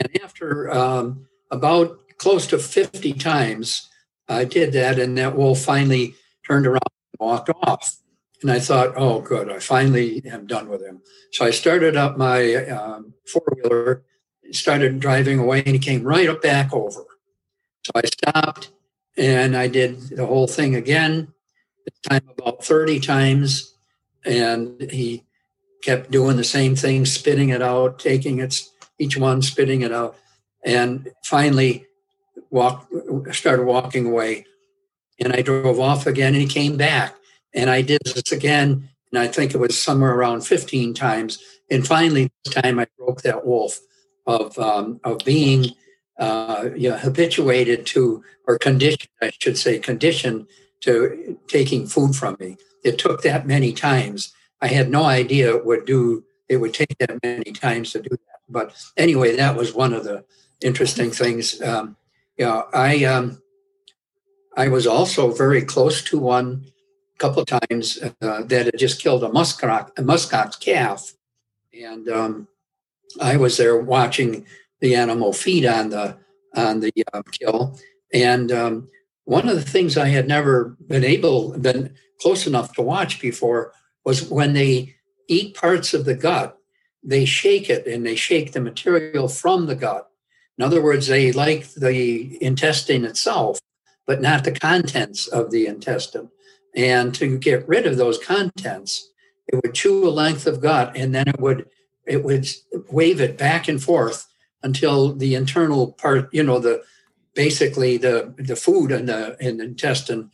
And 0.00 0.22
after 0.22 0.70
um, 0.70 1.26
about 1.50 1.98
close 2.18 2.46
to 2.48 2.58
50 2.58 3.14
times, 3.14 3.88
I 4.28 4.44
did 4.44 4.72
that, 4.74 4.98
and 4.98 5.16
that 5.18 5.36
wolf 5.36 5.60
finally 5.60 6.14
turned 6.46 6.66
around 6.66 6.82
and 7.18 7.26
walked 7.26 7.50
off. 7.62 7.96
And 8.42 8.50
I 8.50 8.58
thought, 8.58 8.94
oh, 8.96 9.20
good, 9.20 9.50
I 9.50 9.58
finally 9.58 10.22
am 10.24 10.46
done 10.46 10.68
with 10.68 10.82
him. 10.82 11.02
So 11.32 11.44
I 11.44 11.50
started 11.50 11.96
up 11.96 12.16
my 12.16 12.54
um, 12.66 13.14
four 13.26 13.42
wheeler, 13.54 14.02
started 14.50 14.98
driving 14.98 15.38
away, 15.38 15.58
and 15.58 15.74
he 15.74 15.78
came 15.78 16.02
right 16.02 16.28
up 16.28 16.40
back 16.40 16.72
over. 16.72 17.04
So 17.84 17.92
I 17.94 18.02
stopped 18.06 18.70
and 19.16 19.56
I 19.56 19.66
did 19.66 20.00
the 20.16 20.26
whole 20.26 20.46
thing 20.46 20.74
again. 20.74 21.32
this 21.84 21.98
time 22.08 22.28
about 22.38 22.64
30 22.64 23.00
times. 23.00 23.74
And 24.24 24.90
he 24.90 25.24
kept 25.82 26.10
doing 26.10 26.36
the 26.36 26.44
same 26.44 26.76
thing, 26.76 27.06
spitting 27.06 27.50
it 27.50 27.62
out, 27.62 27.98
taking 27.98 28.38
it, 28.38 28.62
each 28.98 29.16
one, 29.16 29.42
spitting 29.42 29.82
it 29.82 29.92
out. 29.92 30.16
And 30.64 31.10
finally, 31.24 31.86
walk, 32.50 32.88
started 33.32 33.64
walking 33.64 34.06
away. 34.06 34.46
And 35.18 35.32
I 35.32 35.42
drove 35.42 35.78
off 35.78 36.06
again 36.06 36.34
and 36.34 36.42
he 36.42 36.48
came 36.48 36.76
back. 36.76 37.14
And 37.54 37.70
I 37.70 37.82
did 37.82 38.02
this 38.04 38.32
again. 38.32 38.88
And 39.12 39.18
I 39.18 39.26
think 39.26 39.54
it 39.54 39.58
was 39.58 39.80
somewhere 39.80 40.14
around 40.14 40.42
15 40.42 40.94
times. 40.94 41.38
And 41.70 41.86
finally, 41.86 42.30
this 42.44 42.54
time 42.54 42.78
I 42.78 42.86
broke 42.96 43.22
that 43.22 43.44
wolf 43.44 43.80
of, 44.26 44.56
um, 44.58 45.00
of 45.04 45.18
being 45.24 45.72
uh, 46.18 46.68
you 46.76 46.90
know, 46.90 46.96
habituated 46.96 47.86
to, 47.86 48.22
or 48.46 48.58
conditioned, 48.58 49.08
I 49.22 49.32
should 49.40 49.56
say, 49.56 49.78
conditioned 49.78 50.46
to 50.80 51.38
taking 51.48 51.86
food 51.86 52.14
from 52.14 52.36
me. 52.38 52.56
It 52.84 52.98
took 52.98 53.22
that 53.22 53.46
many 53.46 53.72
times. 53.72 54.32
I 54.60 54.68
had 54.68 54.90
no 54.90 55.04
idea 55.04 55.54
it 55.54 55.64
would 55.64 55.86
do. 55.86 56.24
It 56.48 56.58
would 56.58 56.74
take 56.74 56.96
that 56.98 57.18
many 57.22 57.52
times 57.52 57.92
to 57.92 58.02
do 58.02 58.10
that. 58.10 58.40
But 58.48 58.76
anyway, 58.96 59.36
that 59.36 59.56
was 59.56 59.74
one 59.74 59.92
of 59.92 60.04
the 60.04 60.24
interesting 60.60 61.10
things. 61.10 61.60
Um, 61.62 61.96
yeah, 62.36 62.62
I 62.72 63.04
um, 63.04 63.42
I 64.56 64.68
was 64.68 64.86
also 64.86 65.30
very 65.30 65.62
close 65.62 66.02
to 66.04 66.18
one 66.18 66.66
couple 67.20 67.42
of 67.42 67.46
times 67.46 67.98
uh, 68.22 68.42
that 68.44 68.66
had 68.66 68.78
just 68.78 69.00
killed 69.00 69.22
a 69.22 69.28
muskox 69.28 69.90
a 69.98 70.02
muskox 70.02 70.58
calf, 70.58 71.12
and 71.72 72.08
um, 72.08 72.48
I 73.20 73.36
was 73.36 73.56
there 73.56 73.78
watching 73.78 74.46
the 74.80 74.96
animal 74.96 75.32
feed 75.32 75.66
on 75.66 75.90
the 75.90 76.16
on 76.56 76.80
the 76.80 76.92
uh, 77.12 77.22
kill. 77.30 77.78
And 78.12 78.50
um, 78.50 78.88
one 79.24 79.48
of 79.48 79.54
the 79.54 79.70
things 79.70 79.96
I 79.96 80.08
had 80.08 80.26
never 80.26 80.76
been 80.88 81.04
able, 81.04 81.56
been 81.58 81.94
close 82.20 82.46
enough 82.46 82.74
to 82.74 82.82
watch 82.82 83.20
before, 83.20 83.72
was 84.04 84.28
when 84.28 84.54
they 84.54 84.96
eat 85.28 85.54
parts 85.54 85.94
of 85.94 86.04
the 86.04 86.14
gut, 86.14 86.58
they 87.02 87.24
shake 87.24 87.70
it 87.70 87.86
and 87.86 88.04
they 88.04 88.16
shake 88.16 88.52
the 88.52 88.60
material 88.60 89.28
from 89.28 89.66
the 89.66 89.76
gut. 89.76 90.10
In 90.58 90.64
other 90.64 90.82
words, 90.82 91.06
they 91.06 91.32
like 91.32 91.72
the 91.74 92.42
intestine 92.42 93.04
itself, 93.04 93.60
but 94.06 94.20
not 94.20 94.44
the 94.44 94.52
contents 94.52 95.26
of 95.28 95.50
the 95.50 95.66
intestine. 95.66 96.30
And 96.76 97.14
to 97.16 97.38
get 97.38 97.68
rid 97.68 97.86
of 97.86 97.96
those 97.96 98.18
contents, 98.18 99.10
it 99.48 99.60
would 99.62 99.74
chew 99.74 100.06
a 100.06 100.10
length 100.10 100.46
of 100.46 100.60
gut 100.60 100.96
and 100.96 101.14
then 101.14 101.28
it 101.28 101.40
would 101.40 101.68
it 102.06 102.24
would 102.24 102.48
wave 102.90 103.20
it 103.20 103.36
back 103.36 103.68
and 103.68 103.82
forth 103.82 104.26
until 104.62 105.14
the 105.14 105.34
internal 105.34 105.92
part, 105.92 106.32
you 106.32 106.42
know, 106.42 106.58
the 106.58 106.82
basically 107.34 107.96
the 107.96 108.34
the 108.38 108.56
food 108.56 108.90
in 108.90 109.06
the 109.06 109.36
in 109.40 109.58
the 109.58 109.64
intestine, 109.64 110.30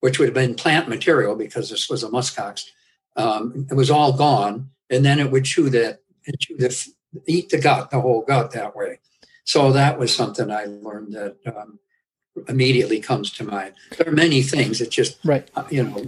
which 0.00 0.18
would 0.18 0.28
have 0.28 0.34
been 0.34 0.54
plant 0.54 0.88
material 0.88 1.34
because 1.36 1.70
this 1.70 1.88
was 1.88 2.02
a 2.02 2.08
muskox, 2.08 2.64
um, 3.16 3.66
it 3.70 3.74
was 3.74 3.90
all 3.90 4.12
gone, 4.12 4.70
and 4.90 5.04
then 5.04 5.18
it 5.18 5.30
would 5.30 5.44
chew 5.44 5.70
that 5.70 6.00
chew 6.38 6.56
the 6.56 6.88
eat 7.26 7.48
the 7.48 7.58
gut, 7.58 7.90
the 7.90 8.00
whole 8.00 8.22
gut 8.22 8.52
that 8.52 8.76
way. 8.76 8.98
So 9.44 9.72
that 9.72 9.98
was 9.98 10.14
something 10.14 10.50
I 10.50 10.64
learned 10.64 11.12
that 11.14 11.36
um, 11.46 11.78
immediately 12.48 13.00
comes 13.00 13.30
to 13.32 13.44
mind. 13.44 13.74
There 13.96 14.08
are 14.08 14.12
many 14.12 14.42
things. 14.42 14.80
It's 14.80 14.94
just 14.94 15.18
right, 15.24 15.48
uh, 15.54 15.64
you 15.70 15.84
know, 15.84 16.06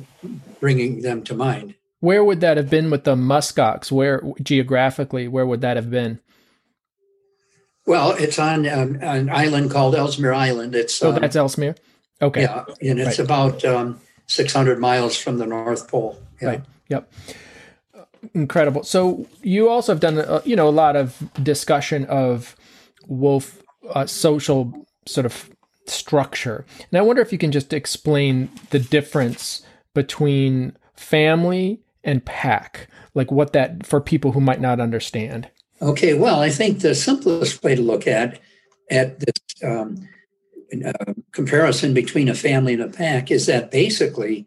bringing 0.61 1.03
them 1.03 1.23
to 1.25 1.35
mind. 1.35 1.75
Where 2.01 2.23
would 2.23 2.41
that 2.41 2.57
have 2.57 2.71
been 2.71 2.91
with 2.91 3.05
the 3.05 3.17
muskox? 3.17 3.91
Where 3.91 4.23
geographically, 4.43 5.27
where 5.29 5.47
would 5.47 5.61
that 5.63 5.77
have 5.77 5.91
been? 5.91 6.21
Well, 7.87 8.13
it's 8.13 8.39
on 8.39 8.69
um, 8.69 8.99
an 9.01 9.31
island 9.31 9.71
called 9.71 9.95
Ellesmere 9.95 10.35
Island. 10.35 10.75
It's 10.75 11.03
oh, 11.03 11.13
um, 11.13 11.21
that's 11.21 11.37
Ellesmere. 11.37 11.75
Okay. 12.21 12.43
Yeah, 12.43 12.65
and 12.83 13.01
it's 13.01 13.19
right. 13.19 13.21
about 13.21 13.65
um, 13.65 14.01
600 14.27 14.79
miles 14.79 15.17
from 15.17 15.39
the 15.39 15.47
North 15.47 15.89
Pole. 15.89 16.21
Yeah. 16.41 16.49
Right. 16.49 16.63
Yep. 16.89 17.13
Incredible. 18.35 18.83
So 18.83 19.27
you 19.43 19.69
also 19.69 19.93
have 19.93 20.01
done, 20.01 20.19
uh, 20.19 20.43
you 20.45 20.57
know, 20.57 20.69
a 20.69 20.71
lot 20.71 20.97
of 20.97 21.23
discussion 21.43 22.05
of 22.07 22.57
wolf 23.07 23.63
uh, 23.91 24.07
social 24.07 24.87
sort 25.07 25.25
of 25.25 25.51
structure, 25.91 26.65
and 26.91 26.99
I 26.99 27.03
wonder 27.03 27.23
if 27.23 27.33
you 27.33 27.39
can 27.39 27.53
just 27.53 27.73
explain 27.73 28.51
the 28.71 28.79
difference 28.79 29.63
between 29.95 30.77
family 30.95 31.81
and 32.05 32.25
pack, 32.25 32.89
like 33.15 33.31
what 33.31 33.53
that 33.53 33.87
for 33.87 34.01
people 34.01 34.33
who 34.33 34.41
might 34.41 34.61
not 34.61 34.81
understand. 34.81 35.51
Okay, 35.81 36.15
well, 36.15 36.41
I 36.41 36.51
think 36.51 36.81
the 36.81 36.95
simplest 36.95 37.63
way 37.63 37.75
to 37.75 37.83
look 37.83 38.07
at 38.07 38.41
at 38.91 39.21
this 39.21 39.35
um, 39.63 40.09
uh, 40.85 41.13
comparison 41.33 41.95
between 41.95 42.29
a 42.29 42.35
family 42.35 42.75
and 42.75 42.83
a 42.83 42.89
pack 42.89 43.31
is 43.31 43.47
that 43.47 43.71
basically 43.71 44.47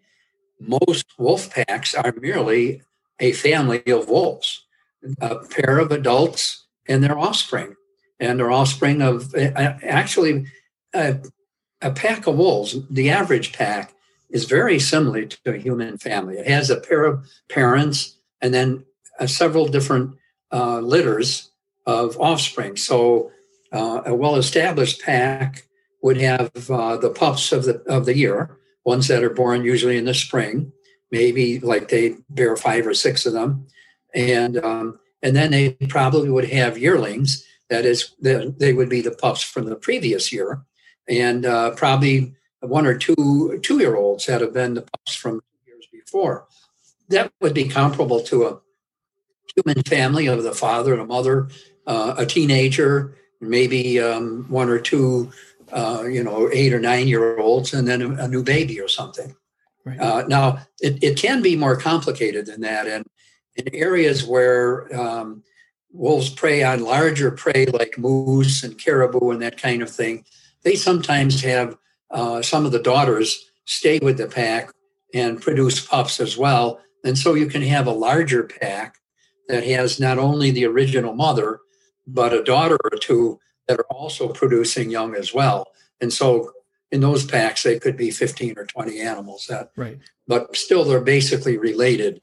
most 0.60 1.06
wolf 1.18 1.50
packs 1.50 1.96
are 1.96 2.14
merely 2.20 2.82
a 3.20 3.32
family 3.34 3.84
of 3.88 4.10
wolves, 4.10 4.66
a 5.20 5.36
pair 5.36 5.80
of 5.80 5.92
adults 5.92 6.66
and 6.88 7.04
their 7.04 7.18
offspring, 7.18 7.76
and 8.20 8.40
their 8.40 8.52
offspring 8.52 9.02
of 9.02 9.34
actually 9.36 10.46
uh, 10.94 11.14
a 11.82 11.92
pack 11.92 12.28
of 12.28 12.38
wolves. 12.38 12.78
The 12.90 13.10
average 13.10 13.54
pack 13.54 13.94
is 14.30 14.46
very 14.46 14.80
similar 14.80 15.26
to 15.26 15.54
a 15.54 15.58
human 15.58 15.98
family. 15.98 16.38
It 16.38 16.48
has 16.48 16.70
a 16.70 16.80
pair 16.80 17.06
of 17.06 17.28
parents 17.50 18.18
and 18.42 18.54
then 18.54 18.86
uh, 19.20 19.28
several 19.28 19.68
different 19.68 20.16
uh, 20.52 20.80
litters 20.80 21.52
of 21.86 22.18
offspring. 22.20 22.78
So 22.78 23.32
uh, 23.72 24.02
a 24.06 24.14
well-established 24.14 25.02
pack 25.02 25.68
would 26.02 26.18
have 26.18 26.52
uh, 26.70 26.98
the 26.98 27.10
pups 27.10 27.52
of 27.52 27.66
the 27.66 27.82
of 27.88 28.06
the 28.06 28.18
year, 28.18 28.58
ones 28.84 29.08
that 29.08 29.24
are 29.24 29.30
born 29.30 29.64
usually 29.64 29.98
in 29.98 30.06
the 30.06 30.14
spring, 30.14 30.72
maybe 31.12 31.60
like 31.60 31.90
they 31.90 32.16
bear 32.30 32.56
five 32.58 32.88
or 32.88 32.94
six 32.94 33.26
of 33.26 33.34
them, 33.34 33.68
and 34.14 34.58
um, 34.64 35.00
and 35.22 35.36
then 35.36 35.52
they 35.52 35.74
probably 35.90 36.30
would 36.30 36.50
have 36.50 36.78
yearlings. 36.78 37.46
That 37.70 37.86
is, 37.86 38.14
they 38.20 38.74
would 38.74 38.90
be 38.90 39.02
the 39.02 39.12
pups 39.12 39.42
from 39.42 39.66
the 39.66 39.78
previous 39.78 40.34
year, 40.34 40.62
and 41.08 41.46
uh, 41.46 41.72
probably 41.72 42.34
one 42.62 42.86
or 42.86 42.98
two 42.98 43.60
two-year-olds 43.64 44.26
that 44.26 44.42
have 44.42 44.54
been 44.54 44.76
the 44.76 44.82
pups 44.82 45.16
from 45.16 45.42
years 45.66 45.88
before. 45.92 46.48
That 47.10 47.32
would 47.42 47.54
be 47.54 47.68
comparable 47.68 48.22
to 48.24 48.46
a 48.46 48.60
human 49.56 49.84
family 49.84 50.28
of 50.28 50.44
the 50.44 50.54
father 50.54 50.94
and 50.94 51.02
a 51.02 51.06
mother, 51.06 51.50
uh, 51.88 52.16
a 52.18 52.26
teenager, 52.26 53.16
maybe 53.42 54.00
um, 54.00 54.46
one 54.48 54.70
or 54.70 54.80
two, 54.80 55.32
uh, 55.74 56.04
you 56.04 56.24
know, 56.24 56.50
eight 56.54 56.74
or 56.74 56.80
nine 56.80 57.08
year 57.08 57.40
olds, 57.40 57.74
and 57.74 57.88
then 57.88 58.02
a, 58.02 58.24
a 58.24 58.28
new 58.28 58.44
baby 58.44 58.80
or 58.80 58.88
something. 58.88 59.36
Right. 59.84 60.00
Uh, 60.00 60.24
now, 60.28 60.60
it, 60.80 61.04
it 61.04 61.18
can 61.18 61.42
be 61.42 61.56
more 61.56 61.76
complicated 61.76 62.46
than 62.46 62.62
that. 62.62 62.88
And 62.88 63.06
in 63.56 63.74
areas 63.74 64.24
where 64.24 64.96
um, 64.98 65.44
wolves 65.92 66.30
prey 66.30 66.64
on 66.64 66.84
larger 66.84 67.32
prey 67.32 67.66
like 67.66 67.98
moose 67.98 68.64
and 68.64 68.78
caribou 68.78 69.32
and 69.32 69.42
that 69.42 69.60
kind 69.60 69.82
of 69.82 69.90
thing, 69.90 70.24
they 70.64 70.76
sometimes 70.76 71.42
have 71.42 71.78
uh, 72.12 72.42
some 72.42 72.66
of 72.66 72.72
the 72.72 72.82
daughters 72.82 73.52
stay 73.66 74.00
with 74.00 74.18
the 74.18 74.28
pack 74.28 74.72
and 75.14 75.42
produce 75.42 75.86
pups 75.86 76.20
as 76.20 76.38
well. 76.38 76.82
And 77.04 77.18
so 77.18 77.34
you 77.34 77.48
can 77.48 77.62
have 77.62 77.88
a 77.88 77.92
larger 77.92 78.44
pack 78.44 78.98
that 79.48 79.64
has 79.66 80.00
not 80.00 80.18
only 80.18 80.52
the 80.52 80.66
original 80.66 81.14
mother, 81.14 81.60
but 82.08 82.34
a 82.34 82.44
daughter 82.44 82.78
or 82.84 82.98
two 82.98 83.40
that 83.68 83.80
are 83.80 83.86
also 83.90 84.30
producing 84.30 84.90
young 84.90 85.16
as 85.16 85.34
well. 85.34 85.68
And 86.00 86.12
so 86.12 86.52
in 86.92 87.02
those 87.02 87.26
packs, 87.26 87.64
they 87.64 87.80
could 87.80 87.98
be 87.98 88.12
15 88.12 88.58
or 88.58 88.66
20 88.66 89.00
animals 89.00 89.46
that, 89.50 89.72
right. 89.78 90.00
but 90.28 90.56
still 90.56 90.84
they're 90.84 91.02
basically 91.02 91.58
related 91.58 92.22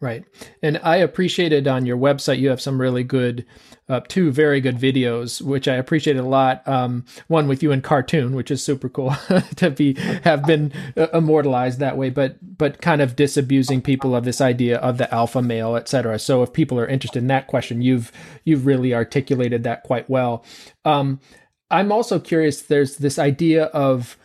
Right. 0.00 0.24
And 0.62 0.78
I 0.82 0.96
appreciated 0.96 1.66
on 1.66 1.86
your 1.86 1.96
website, 1.96 2.38
you 2.38 2.50
have 2.50 2.60
some 2.60 2.80
really 2.80 3.02
good, 3.02 3.46
uh, 3.88 4.00
two 4.08 4.32
very 4.32 4.60
good 4.60 4.76
videos, 4.76 5.40
which 5.40 5.68
I 5.68 5.74
appreciated 5.74 6.20
a 6.20 6.28
lot. 6.28 6.66
Um, 6.66 7.04
one 7.28 7.46
with 7.46 7.62
you 7.62 7.70
in 7.70 7.82
cartoon, 7.82 8.34
which 8.34 8.50
is 8.50 8.62
super 8.62 8.88
cool 8.88 9.10
to 9.56 9.70
be, 9.70 9.94
have 10.24 10.44
been 10.44 10.72
uh, 10.96 11.08
immortalized 11.12 11.78
that 11.78 11.96
way, 11.96 12.10
but, 12.10 12.36
but 12.58 12.80
kind 12.80 13.00
of 13.00 13.14
disabusing 13.14 13.80
people 13.80 14.16
of 14.16 14.24
this 14.24 14.40
idea 14.40 14.78
of 14.78 14.98
the 14.98 15.12
alpha 15.14 15.40
male, 15.40 15.76
etc. 15.76 16.18
So 16.18 16.42
if 16.42 16.52
people 16.52 16.80
are 16.80 16.86
interested 16.86 17.20
in 17.20 17.28
that 17.28 17.46
question, 17.46 17.80
you've, 17.80 18.10
you've 18.44 18.66
really 18.66 18.92
articulated 18.92 19.62
that 19.64 19.84
quite 19.84 20.10
well. 20.10 20.44
Um, 20.84 21.20
I'm 21.70 21.92
also 21.92 22.18
curious, 22.18 22.62
there's 22.62 22.96
this 22.96 23.18
idea 23.18 23.64
of, 23.66 24.16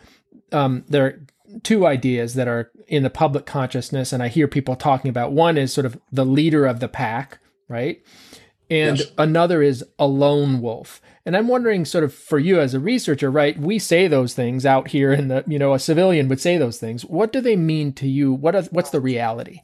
um, 0.50 0.84
there 0.88 1.20
two 1.62 1.86
ideas 1.86 2.34
that 2.34 2.48
are 2.48 2.70
in 2.88 3.02
the 3.02 3.10
public 3.10 3.46
consciousness 3.46 4.12
and 4.12 4.22
I 4.22 4.28
hear 4.28 4.48
people 4.48 4.74
talking 4.74 5.08
about. 5.08 5.32
One 5.32 5.58
is 5.58 5.72
sort 5.72 5.86
of 5.86 6.00
the 6.10 6.24
leader 6.24 6.66
of 6.66 6.80
the 6.80 6.88
pack, 6.88 7.38
right? 7.68 8.02
And 8.72 8.98
yes. 9.00 9.12
another 9.18 9.62
is 9.62 9.84
a 9.98 10.06
lone 10.06 10.62
wolf. 10.62 11.02
And 11.26 11.36
I'm 11.36 11.46
wondering 11.46 11.84
sort 11.84 12.04
of 12.04 12.14
for 12.14 12.38
you 12.38 12.58
as 12.58 12.72
a 12.72 12.80
researcher, 12.80 13.30
right? 13.30 13.58
We 13.58 13.78
say 13.78 14.08
those 14.08 14.32
things 14.32 14.64
out 14.64 14.88
here 14.88 15.12
in 15.12 15.28
the, 15.28 15.44
you 15.46 15.58
know, 15.58 15.74
a 15.74 15.78
civilian 15.78 16.26
would 16.28 16.40
say 16.40 16.56
those 16.56 16.78
things. 16.78 17.04
What 17.04 17.32
do 17.32 17.42
they 17.42 17.54
mean 17.54 17.92
to 17.94 18.08
you? 18.08 18.32
What 18.32 18.56
are, 18.56 18.62
what's 18.70 18.88
the 18.88 19.00
reality? 19.00 19.60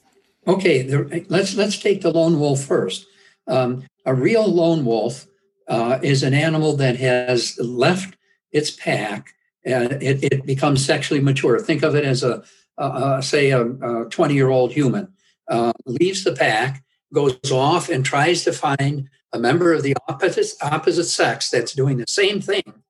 Okay, 0.47 0.83
the, 0.83 1.25
let's 1.31 1.55
let's 1.55 1.79
take 1.79 2.03
the 2.03 2.11
lone 2.11 2.39
wolf 2.39 2.63
first. 2.63 3.07
Um, 3.47 3.85
a 4.05 4.15
real 4.15 4.47
lone 4.47 4.85
wolf 4.85 5.27
uh, 5.69 5.99
is 6.03 6.23
an 6.23 6.35
animal 6.35 6.77
that 6.77 6.97
has 6.97 7.59
left 7.59 8.17
its 8.53 8.71
pack 8.71 9.35
and 9.65 10.03
it, 10.03 10.23
it 10.23 10.45
becomes 10.45 10.85
sexually 10.85 11.21
mature. 11.21 11.59
Think 11.59 11.83
of 11.83 11.95
it 11.95 12.05
as 12.05 12.23
a, 12.23 12.43
uh, 12.77 13.23
say 13.23 13.53
a 13.53 13.65
20 13.65 14.35
year 14.35 14.51
old 14.51 14.73
human 14.73 15.15
uh, 15.49 15.73
leaves 15.87 16.25
the 16.25 16.33
pack, 16.35 16.85
goes 17.13 17.39
off 17.51 17.89
and 17.89 18.05
tries 18.05 18.45
to 18.45 18.53
find 18.53 19.09
a 19.33 19.39
member 19.39 19.73
of 19.73 19.83
the 19.83 19.97
opposite, 20.09 20.53
opposite 20.63 21.05
sex 21.05 21.51
that's 21.51 21.73
doing 21.73 21.99
the 21.99 22.07
same 22.09 22.41
thing 22.41 22.83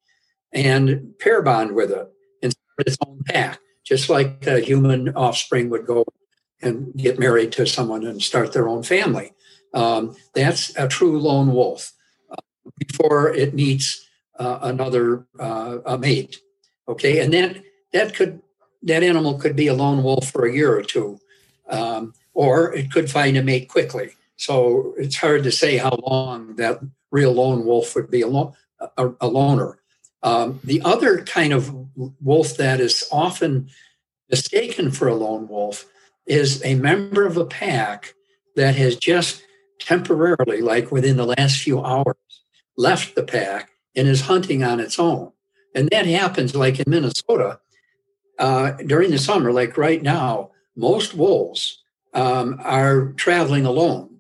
and 0.53 1.19
pair 1.19 1.43
bond 1.43 1.75
with 1.75 1.91
it 1.91 2.09
and 2.43 2.53
start 2.53 2.87
its 2.87 2.97
own 3.07 3.23
pack, 3.27 3.59
just 3.85 4.09
like 4.09 4.47
a 4.47 4.61
human 4.61 5.15
offspring 5.15 5.69
would 5.71 5.87
go 5.87 6.05
and 6.63 6.93
get 6.97 7.19
married 7.19 7.53
to 7.53 7.67
someone 7.67 8.05
and 8.05 8.23
start 8.23 8.53
their 8.53 8.69
own 8.69 8.83
family. 8.83 9.33
Um, 9.75 10.17
that's 10.35 10.77
a 10.77 10.89
true 10.89 11.19
lone 11.21 11.53
wolf 11.53 11.93
uh, 12.31 12.71
before 12.79 13.35
it 13.35 13.55
meets 13.55 14.09
uh, 14.39 14.59
another 14.63 15.27
uh, 15.39 15.79
a 15.85 15.99
mate. 15.99 16.41
Okay, 16.89 17.21
and 17.21 17.33
that 17.35 17.63
that 17.93 18.15
could 18.15 18.41
that 18.83 19.03
animal 19.03 19.39
could 19.39 19.57
be 19.57 19.67
a 19.67 19.75
lone 19.75 20.03
wolf 20.03 20.31
for 20.31 20.47
a 20.47 20.53
year 20.53 20.75
or 20.75 20.83
two, 20.83 21.19
um, 21.69 22.15
or 22.39 22.73
it 22.73 22.93
could 22.93 23.11
find 23.11 23.37
a 23.37 23.43
mate 23.43 23.69
quickly. 23.69 24.11
So 24.37 24.95
it's 24.97 25.17
hard 25.17 25.43
to 25.43 25.51
say 25.51 25.77
how 25.77 25.99
long 26.07 26.55
that 26.55 26.79
real 27.11 27.33
lone 27.33 27.65
wolf 27.65 27.97
would 27.97 28.13
be 28.13 28.21
a, 28.21 28.29
lo- 28.29 28.55
a, 28.97 29.11
a 29.21 29.27
loner. 29.27 29.81
Um, 30.23 30.61
the 30.63 30.81
other 30.85 31.25
kind 31.25 31.53
of 31.53 31.75
wolf 32.23 32.57
that 32.57 32.79
is 32.79 33.05
often 33.11 33.71
mistaken 34.31 34.93
for 34.93 35.09
a 35.09 35.17
lone 35.17 35.49
wolf 35.49 35.87
is 36.29 36.65
a 36.65 36.77
member 36.77 37.27
of 37.27 37.37
a 37.37 37.45
pack 37.45 38.15
that 38.55 38.77
has 38.77 38.95
just 38.95 39.43
temporarily, 39.81 40.61
like 40.61 40.93
within 40.93 41.17
the 41.17 41.27
last 41.27 41.61
few 41.61 41.85
hours, 41.85 42.15
left 42.77 43.17
the 43.17 43.25
pack 43.25 43.71
and 43.97 44.07
is 44.07 44.21
hunting 44.21 44.63
on 44.63 44.79
its 44.79 45.01
own. 45.01 45.33
And 45.75 45.89
that 45.91 46.07
happens 46.07 46.55
like 46.55 46.79
in 46.79 46.85
Minnesota 46.87 47.59
uh, 48.39 48.75
during 48.87 49.11
the 49.11 49.19
summer, 49.19 49.53
like 49.53 49.77
right 49.77 50.01
now, 50.01 50.53
most 50.77 51.15
wolves 51.15 51.78
um, 52.15 52.61
are 52.65 53.13
traveling 53.13 53.67
alone 53.67 54.19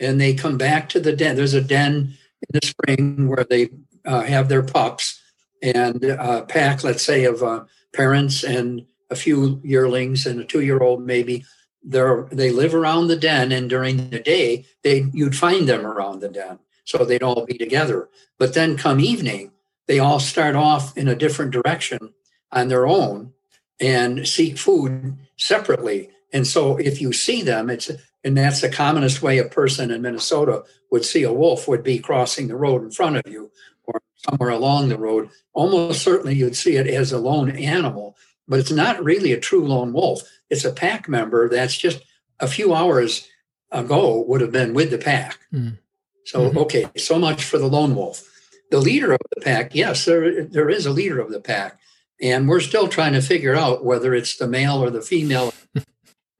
and 0.00 0.20
they 0.20 0.34
come 0.34 0.56
back 0.56 0.88
to 0.90 1.00
the 1.00 1.14
den. 1.14 1.36
There's 1.36 1.54
a 1.54 1.60
den 1.60 2.16
in 2.42 2.60
the 2.60 2.66
spring 2.66 3.28
where 3.28 3.44
they 3.44 3.70
uh, 4.04 4.22
have 4.22 4.48
their 4.48 4.62
pups 4.62 5.20
and 5.62 6.04
a 6.04 6.42
pack, 6.42 6.84
let's 6.84 7.02
say, 7.02 7.24
of 7.24 7.42
uh, 7.42 7.64
parents 7.92 8.44
and 8.44 8.86
a 9.10 9.16
few 9.16 9.60
yearlings 9.64 10.26
and 10.26 10.40
a 10.40 10.44
two-year-old 10.44 11.04
maybe. 11.04 11.44
They're, 11.82 12.28
they 12.30 12.50
live 12.50 12.74
around 12.74 13.06
the 13.06 13.16
den, 13.16 13.52
and 13.52 13.70
during 13.70 14.10
the 14.10 14.18
day, 14.18 14.66
they 14.82 15.06
you'd 15.12 15.36
find 15.36 15.68
them 15.68 15.86
around 15.86 16.20
the 16.20 16.28
den, 16.28 16.58
so 16.84 17.04
they'd 17.04 17.22
all 17.22 17.46
be 17.46 17.56
together. 17.56 18.08
But 18.36 18.54
then, 18.54 18.76
come 18.76 19.00
evening, 19.00 19.52
they 19.86 19.98
all 19.98 20.20
start 20.20 20.54
off 20.54 20.96
in 20.96 21.08
a 21.08 21.14
different 21.14 21.52
direction 21.52 22.14
on 22.52 22.68
their 22.68 22.86
own 22.86 23.32
and 23.80 24.26
seek 24.26 24.58
food 24.58 25.16
separately. 25.36 26.10
And 26.32 26.46
so, 26.46 26.76
if 26.76 27.00
you 27.00 27.12
see 27.12 27.42
them, 27.42 27.70
it's 27.70 27.90
and 28.24 28.36
that's 28.36 28.60
the 28.60 28.68
commonest 28.68 29.22
way 29.22 29.38
a 29.38 29.44
person 29.44 29.90
in 29.90 30.02
Minnesota 30.02 30.64
would 30.90 31.04
see 31.04 31.22
a 31.22 31.32
wolf 31.32 31.68
would 31.68 31.82
be 31.82 31.98
crossing 31.98 32.48
the 32.48 32.56
road 32.56 32.82
in 32.82 32.90
front 32.90 33.16
of 33.16 33.22
you 33.26 33.50
or 33.84 34.00
somewhere 34.16 34.50
along 34.50 34.88
the 34.88 34.98
road. 34.98 35.30
Almost 35.52 36.02
certainly 36.02 36.34
you'd 36.34 36.56
see 36.56 36.76
it 36.76 36.86
as 36.86 37.12
a 37.12 37.18
lone 37.18 37.50
animal, 37.50 38.16
but 38.46 38.58
it's 38.58 38.72
not 38.72 39.02
really 39.02 39.32
a 39.32 39.40
true 39.40 39.66
lone 39.66 39.92
wolf. 39.92 40.22
It's 40.50 40.64
a 40.64 40.72
pack 40.72 41.08
member 41.08 41.48
that's 41.48 41.76
just 41.76 42.02
a 42.40 42.48
few 42.48 42.74
hours 42.74 43.28
ago 43.70 44.24
would 44.26 44.40
have 44.40 44.52
been 44.52 44.74
with 44.74 44.90
the 44.90 44.98
pack. 44.98 45.38
Mm. 45.52 45.78
So, 46.24 46.48
mm-hmm. 46.48 46.58
okay, 46.58 46.86
so 46.96 47.18
much 47.18 47.44
for 47.44 47.58
the 47.58 47.68
lone 47.68 47.94
wolf. 47.94 48.24
The 48.70 48.78
leader 48.78 49.12
of 49.12 49.20
the 49.34 49.40
pack, 49.40 49.74
yes, 49.74 50.04
there, 50.04 50.44
there 50.44 50.68
is 50.68 50.84
a 50.84 50.90
leader 50.90 51.20
of 51.20 51.30
the 51.30 51.40
pack. 51.40 51.78
And 52.20 52.48
we're 52.48 52.60
still 52.60 52.88
trying 52.88 53.12
to 53.12 53.22
figure 53.22 53.54
out 53.54 53.84
whether 53.84 54.12
it's 54.12 54.36
the 54.36 54.48
male 54.48 54.82
or 54.82 54.90
the 54.90 55.00
female 55.00 55.54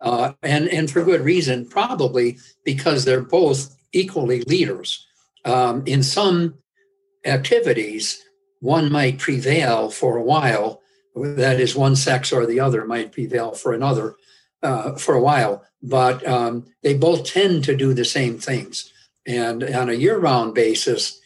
uh, 0.01 0.33
and 0.43 0.69
and 0.69 0.91
for 0.91 1.05
good 1.05 1.21
reason, 1.21 1.67
probably 1.67 2.39
because 2.65 3.05
they're 3.05 3.21
both 3.21 3.77
equally 3.93 4.43
leaders. 4.43 5.07
Um, 5.45 5.83
in 5.87 6.03
some 6.03 6.55
activities, 7.25 8.23
one 8.61 8.91
might 8.91 9.19
prevail 9.19 9.91
for 9.91 10.17
a 10.17 10.23
while. 10.23 10.81
That 11.15 11.59
is, 11.61 11.75
one 11.75 11.97
sex 11.97 12.33
or 12.33 12.47
the 12.47 12.61
other 12.61 12.85
might 12.85 13.13
prevail 13.13 13.53
for 13.53 13.73
another 13.73 14.15
uh, 14.63 14.95
for 14.95 15.15
a 15.15 15.23
while, 15.23 15.65
but 15.83 16.27
um, 16.27 16.67
they 16.83 16.95
both 16.95 17.25
tend 17.25 17.65
to 17.65 17.77
do 17.77 17.93
the 17.95 18.05
same 18.05 18.39
things. 18.39 18.93
And 19.27 19.63
on 19.63 19.89
a 19.89 19.95
year-round 19.95 20.55
basis, 20.55 21.21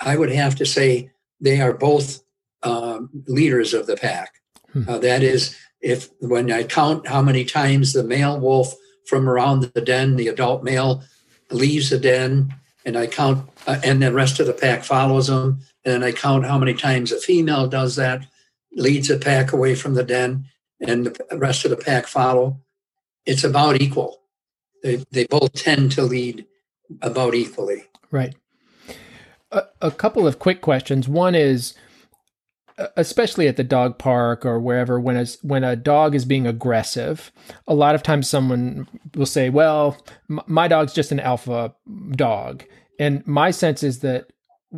I 0.00 0.16
would 0.16 0.30
have 0.30 0.54
to 0.56 0.66
say 0.66 1.10
they 1.40 1.60
are 1.60 1.72
both 1.72 2.22
um, 2.62 3.10
leaders 3.26 3.74
of 3.74 3.86
the 3.86 3.96
pack. 3.96 4.34
Hmm. 4.72 4.88
Uh, 4.88 4.98
that 4.98 5.22
is, 5.22 5.56
if 5.80 6.08
when 6.20 6.50
I 6.50 6.64
count 6.64 7.06
how 7.06 7.22
many 7.22 7.44
times 7.44 7.92
the 7.92 8.02
male 8.02 8.38
wolf 8.38 8.74
from 9.06 9.28
around 9.28 9.62
the 9.62 9.80
den, 9.80 10.16
the 10.16 10.28
adult 10.28 10.62
male 10.62 11.02
leaves 11.50 11.90
the 11.90 11.98
den, 11.98 12.54
and 12.84 12.96
I 12.96 13.06
count, 13.06 13.48
uh, 13.66 13.80
and 13.84 14.02
the 14.02 14.12
rest 14.12 14.40
of 14.40 14.46
the 14.46 14.52
pack 14.52 14.84
follows 14.84 15.28
them, 15.28 15.60
and 15.84 16.04
I 16.04 16.12
count 16.12 16.46
how 16.46 16.58
many 16.58 16.74
times 16.74 17.12
a 17.12 17.20
female 17.20 17.66
does 17.66 17.96
that, 17.96 18.26
leads 18.72 19.08
the 19.08 19.18
pack 19.18 19.52
away 19.52 19.74
from 19.74 19.94
the 19.94 20.04
den, 20.04 20.46
and 20.80 21.06
the 21.06 21.38
rest 21.38 21.64
of 21.64 21.70
the 21.70 21.76
pack 21.76 22.06
follow. 22.06 22.60
It's 23.24 23.44
about 23.44 23.80
equal. 23.80 24.20
They, 24.82 25.04
they 25.10 25.26
both 25.26 25.52
tend 25.52 25.92
to 25.92 26.02
lead 26.02 26.46
about 27.02 27.34
equally. 27.34 27.84
Right. 28.10 28.34
A, 29.50 29.64
a 29.82 29.90
couple 29.90 30.26
of 30.26 30.38
quick 30.38 30.60
questions. 30.60 31.08
One 31.08 31.34
is, 31.34 31.74
especially 32.96 33.48
at 33.48 33.56
the 33.56 33.64
dog 33.64 33.98
park 33.98 34.46
or 34.46 34.60
wherever 34.60 35.00
when 35.00 35.16
a, 35.16 35.26
when 35.42 35.64
a 35.64 35.74
dog 35.74 36.14
is 36.14 36.24
being 36.24 36.46
aggressive 36.46 37.32
a 37.66 37.74
lot 37.74 37.94
of 37.94 38.02
times 38.02 38.28
someone 38.28 38.86
will 39.16 39.26
say 39.26 39.50
well 39.50 39.96
m- 40.30 40.40
my 40.46 40.68
dog's 40.68 40.92
just 40.92 41.10
an 41.10 41.20
alpha 41.20 41.74
dog 42.12 42.64
and 42.98 43.26
my 43.26 43.50
sense 43.50 43.82
is 43.82 44.00
that 44.00 44.30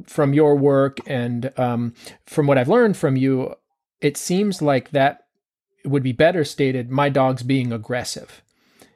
from 0.06 0.32
your 0.32 0.56
work 0.56 0.98
and 1.06 1.52
um, 1.58 1.92
from 2.24 2.46
what 2.46 2.56
i've 2.56 2.68
learned 2.68 2.96
from 2.96 3.16
you 3.16 3.54
it 4.00 4.16
seems 4.16 4.62
like 4.62 4.90
that 4.90 5.26
would 5.84 6.02
be 6.02 6.12
better 6.12 6.44
stated 6.44 6.90
my 6.90 7.08
dog's 7.08 7.42
being 7.42 7.72
aggressive 7.72 8.42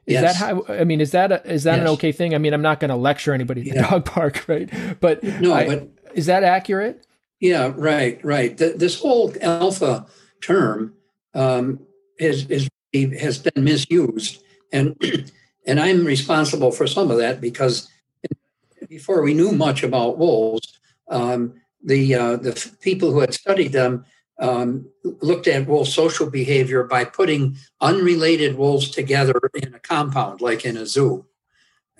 is 0.07 0.13
yes. 0.13 0.39
that 0.39 0.45
how 0.45 0.65
i 0.73 0.83
mean 0.83 1.01
is 1.01 1.11
that 1.11 1.31
a, 1.31 1.51
is 1.51 1.63
that 1.63 1.77
yes. 1.77 1.81
an 1.81 1.87
okay 1.87 2.11
thing 2.11 2.33
i 2.33 2.37
mean 2.37 2.53
i'm 2.53 2.61
not 2.61 2.79
going 2.79 2.89
to 2.89 2.95
lecture 2.95 3.33
anybody 3.33 3.61
at 3.61 3.67
the 3.67 3.75
yeah. 3.75 3.89
dog 3.89 4.05
park 4.05 4.47
right 4.47 4.69
but 4.99 5.21
no 5.23 5.53
I, 5.53 5.67
but 5.67 5.89
is 6.15 6.25
that 6.25 6.43
accurate 6.43 7.05
yeah, 7.45 7.71
right, 7.75 8.19
right. 8.25 8.57
The, 8.57 8.69
this 8.69 8.99
whole 8.99 9.31
alpha 9.39 10.07
term 10.41 10.95
um, 11.35 11.79
is, 12.17 12.47
is 12.47 12.67
has 13.19 13.37
been 13.37 13.63
misused, 13.63 14.41
and 14.71 14.95
and 15.67 15.79
I'm 15.79 16.05
responsible 16.05 16.71
for 16.71 16.87
some 16.87 17.11
of 17.11 17.17
that 17.17 17.39
because 17.41 17.87
before 18.89 19.21
we 19.21 19.35
knew 19.35 19.51
much 19.51 19.83
about 19.83 20.17
wolves, 20.17 20.79
um, 21.09 21.53
the 21.83 22.15
uh, 22.15 22.35
the 22.37 22.71
people 22.81 23.11
who 23.11 23.19
had 23.19 23.33
studied 23.33 23.73
them 23.73 24.05
um, 24.39 24.89
looked 25.03 25.47
at 25.47 25.67
wolf 25.67 25.87
social 25.87 26.27
behavior 26.27 26.83
by 26.83 27.05
putting 27.05 27.57
unrelated 27.79 28.57
wolves 28.57 28.89
together 28.89 29.39
in 29.53 29.75
a 29.75 29.79
compound, 29.79 30.41
like 30.41 30.65
in 30.65 30.77
a 30.77 30.85
zoo. 30.87 31.25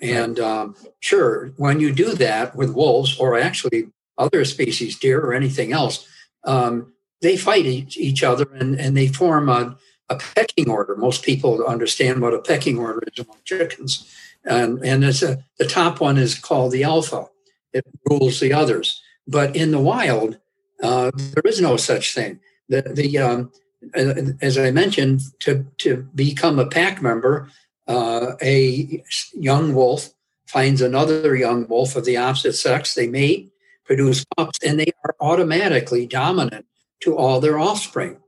And 0.00 0.40
um, 0.40 0.74
sure, 0.98 1.52
when 1.56 1.78
you 1.78 1.92
do 1.92 2.14
that 2.14 2.56
with 2.56 2.74
wolves, 2.74 3.16
or 3.18 3.38
actually 3.38 3.92
other 4.18 4.44
species, 4.44 4.98
deer 4.98 5.20
or 5.20 5.34
anything 5.34 5.72
else, 5.72 6.06
um, 6.44 6.92
they 7.22 7.36
fight 7.36 7.66
each, 7.66 8.22
other 8.22 8.46
and, 8.54 8.78
and 8.78 8.96
they 8.96 9.08
form 9.08 9.48
a, 9.48 9.76
a, 10.08 10.16
pecking 10.16 10.70
order. 10.70 10.96
Most 10.96 11.24
people 11.24 11.64
understand 11.64 12.20
what 12.20 12.34
a 12.34 12.40
pecking 12.40 12.78
order 12.78 13.02
is 13.06 13.24
among 13.24 13.38
chickens. 13.44 14.12
And, 14.44 14.84
and 14.84 15.04
it's 15.04 15.22
a, 15.22 15.44
the 15.58 15.66
top 15.66 16.00
one 16.00 16.18
is 16.18 16.38
called 16.38 16.72
the 16.72 16.84
alpha, 16.84 17.26
it 17.72 17.84
rules 18.08 18.38
the 18.40 18.52
others. 18.52 19.02
But 19.26 19.56
in 19.56 19.70
the 19.72 19.80
wild, 19.80 20.38
uh, 20.82 21.10
there 21.16 21.42
is 21.44 21.60
no 21.60 21.76
such 21.76 22.14
thing. 22.14 22.38
The, 22.68 22.82
the 22.82 23.18
um, 23.18 23.52
as 23.94 24.58
I 24.58 24.70
mentioned, 24.70 25.20
to, 25.40 25.66
to 25.78 26.08
become 26.14 26.58
a 26.58 26.66
pack 26.66 27.02
member, 27.02 27.48
uh, 27.86 28.32
a 28.42 29.02
young 29.34 29.74
wolf 29.74 30.10
finds 30.46 30.80
another 30.80 31.36
young 31.36 31.66
wolf 31.68 31.96
of 31.96 32.04
the 32.04 32.16
opposite 32.16 32.54
sex. 32.54 32.94
They 32.94 33.06
mate, 33.06 33.52
produce 33.86 34.24
pups, 34.36 34.58
and 34.64 34.78
they 34.78 34.92
are 35.04 35.14
automatically 35.20 36.06
dominant 36.06 36.66
to 37.00 37.16
all 37.16 37.40
their 37.40 37.58
offspring. 37.58 38.18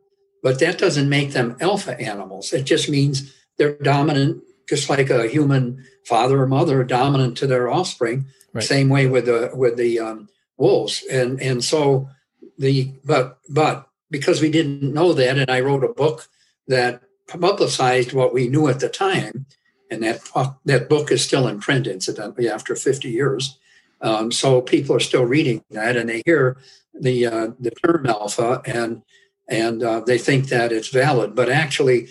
But 0.42 0.60
that 0.60 0.78
doesn't 0.78 1.08
make 1.08 1.32
them 1.32 1.56
alpha 1.60 1.98
animals. 2.00 2.52
It 2.52 2.64
just 2.64 2.88
means 2.88 3.34
they're 3.56 3.74
dominant, 3.74 4.42
just 4.68 4.88
like 4.88 5.10
a 5.10 5.26
human 5.28 5.84
father 6.04 6.40
or 6.42 6.46
mother, 6.46 6.84
dominant 6.84 7.36
to 7.38 7.46
their 7.46 7.70
offspring. 7.70 8.26
Right. 8.52 8.64
Same 8.64 8.88
way 8.88 9.06
with 9.06 9.26
the 9.26 9.50
with 9.54 9.76
the 9.76 9.98
um, 10.00 10.28
wolves, 10.56 11.04
and 11.10 11.40
and 11.42 11.62
so 11.62 12.08
the 12.56 12.92
but 13.04 13.38
but 13.48 13.88
because 14.10 14.40
we 14.40 14.50
didn't 14.50 14.94
know 14.94 15.12
that, 15.12 15.36
and 15.36 15.50
I 15.50 15.60
wrote 15.60 15.84
a 15.84 15.88
book 15.88 16.28
that 16.66 17.02
publicized 17.26 18.12
what 18.12 18.32
we 18.32 18.48
knew 18.48 18.68
at 18.68 18.80
the 18.80 18.88
time, 18.88 19.46
and 19.90 20.02
that 20.02 20.20
that 20.64 20.88
book 20.88 21.10
is 21.10 21.22
still 21.22 21.46
in 21.48 21.60
print, 21.60 21.86
incidentally, 21.86 22.48
after 22.48 22.74
50 22.74 23.10
years. 23.10 23.58
Um, 24.00 24.30
so 24.30 24.60
people 24.60 24.94
are 24.94 25.00
still 25.00 25.24
reading 25.24 25.64
that, 25.70 25.96
and 25.96 26.08
they 26.08 26.22
hear 26.24 26.58
the 26.94 27.26
uh, 27.26 27.48
the 27.58 27.70
term 27.70 28.06
alpha, 28.06 28.62
and 28.64 29.02
and 29.48 29.82
uh, 29.82 30.00
they 30.00 30.18
think 30.18 30.48
that 30.48 30.72
it's 30.72 30.88
valid. 30.88 31.34
But 31.34 31.48
actually, 31.48 32.08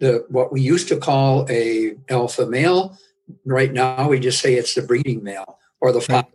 the 0.00 0.24
what 0.28 0.52
we 0.52 0.60
used 0.60 0.88
to 0.88 0.96
call 0.96 1.46
a 1.50 1.96
alpha 2.08 2.46
male. 2.46 2.98
Right 3.44 3.72
now, 3.72 4.08
we 4.08 4.20
just 4.20 4.40
say 4.40 4.54
it's 4.54 4.74
the 4.74 4.82
breeding 4.82 5.24
male 5.24 5.58
or 5.80 5.90
the 5.90 6.00
father 6.00 6.28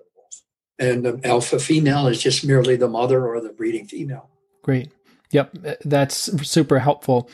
and 0.82 1.06
the 1.06 1.22
alpha 1.24 1.60
female 1.60 2.08
is 2.08 2.22
just 2.22 2.44
merely 2.44 2.76
the 2.76 2.90
mother 2.90 3.26
or 3.26 3.40
the 3.40 3.54
breeding 3.54 3.86
female. 3.86 4.30
Great. 4.64 4.90
Yep, 5.30 5.58
that's 5.86 6.48
super 6.48 6.80
helpful. 6.80 7.30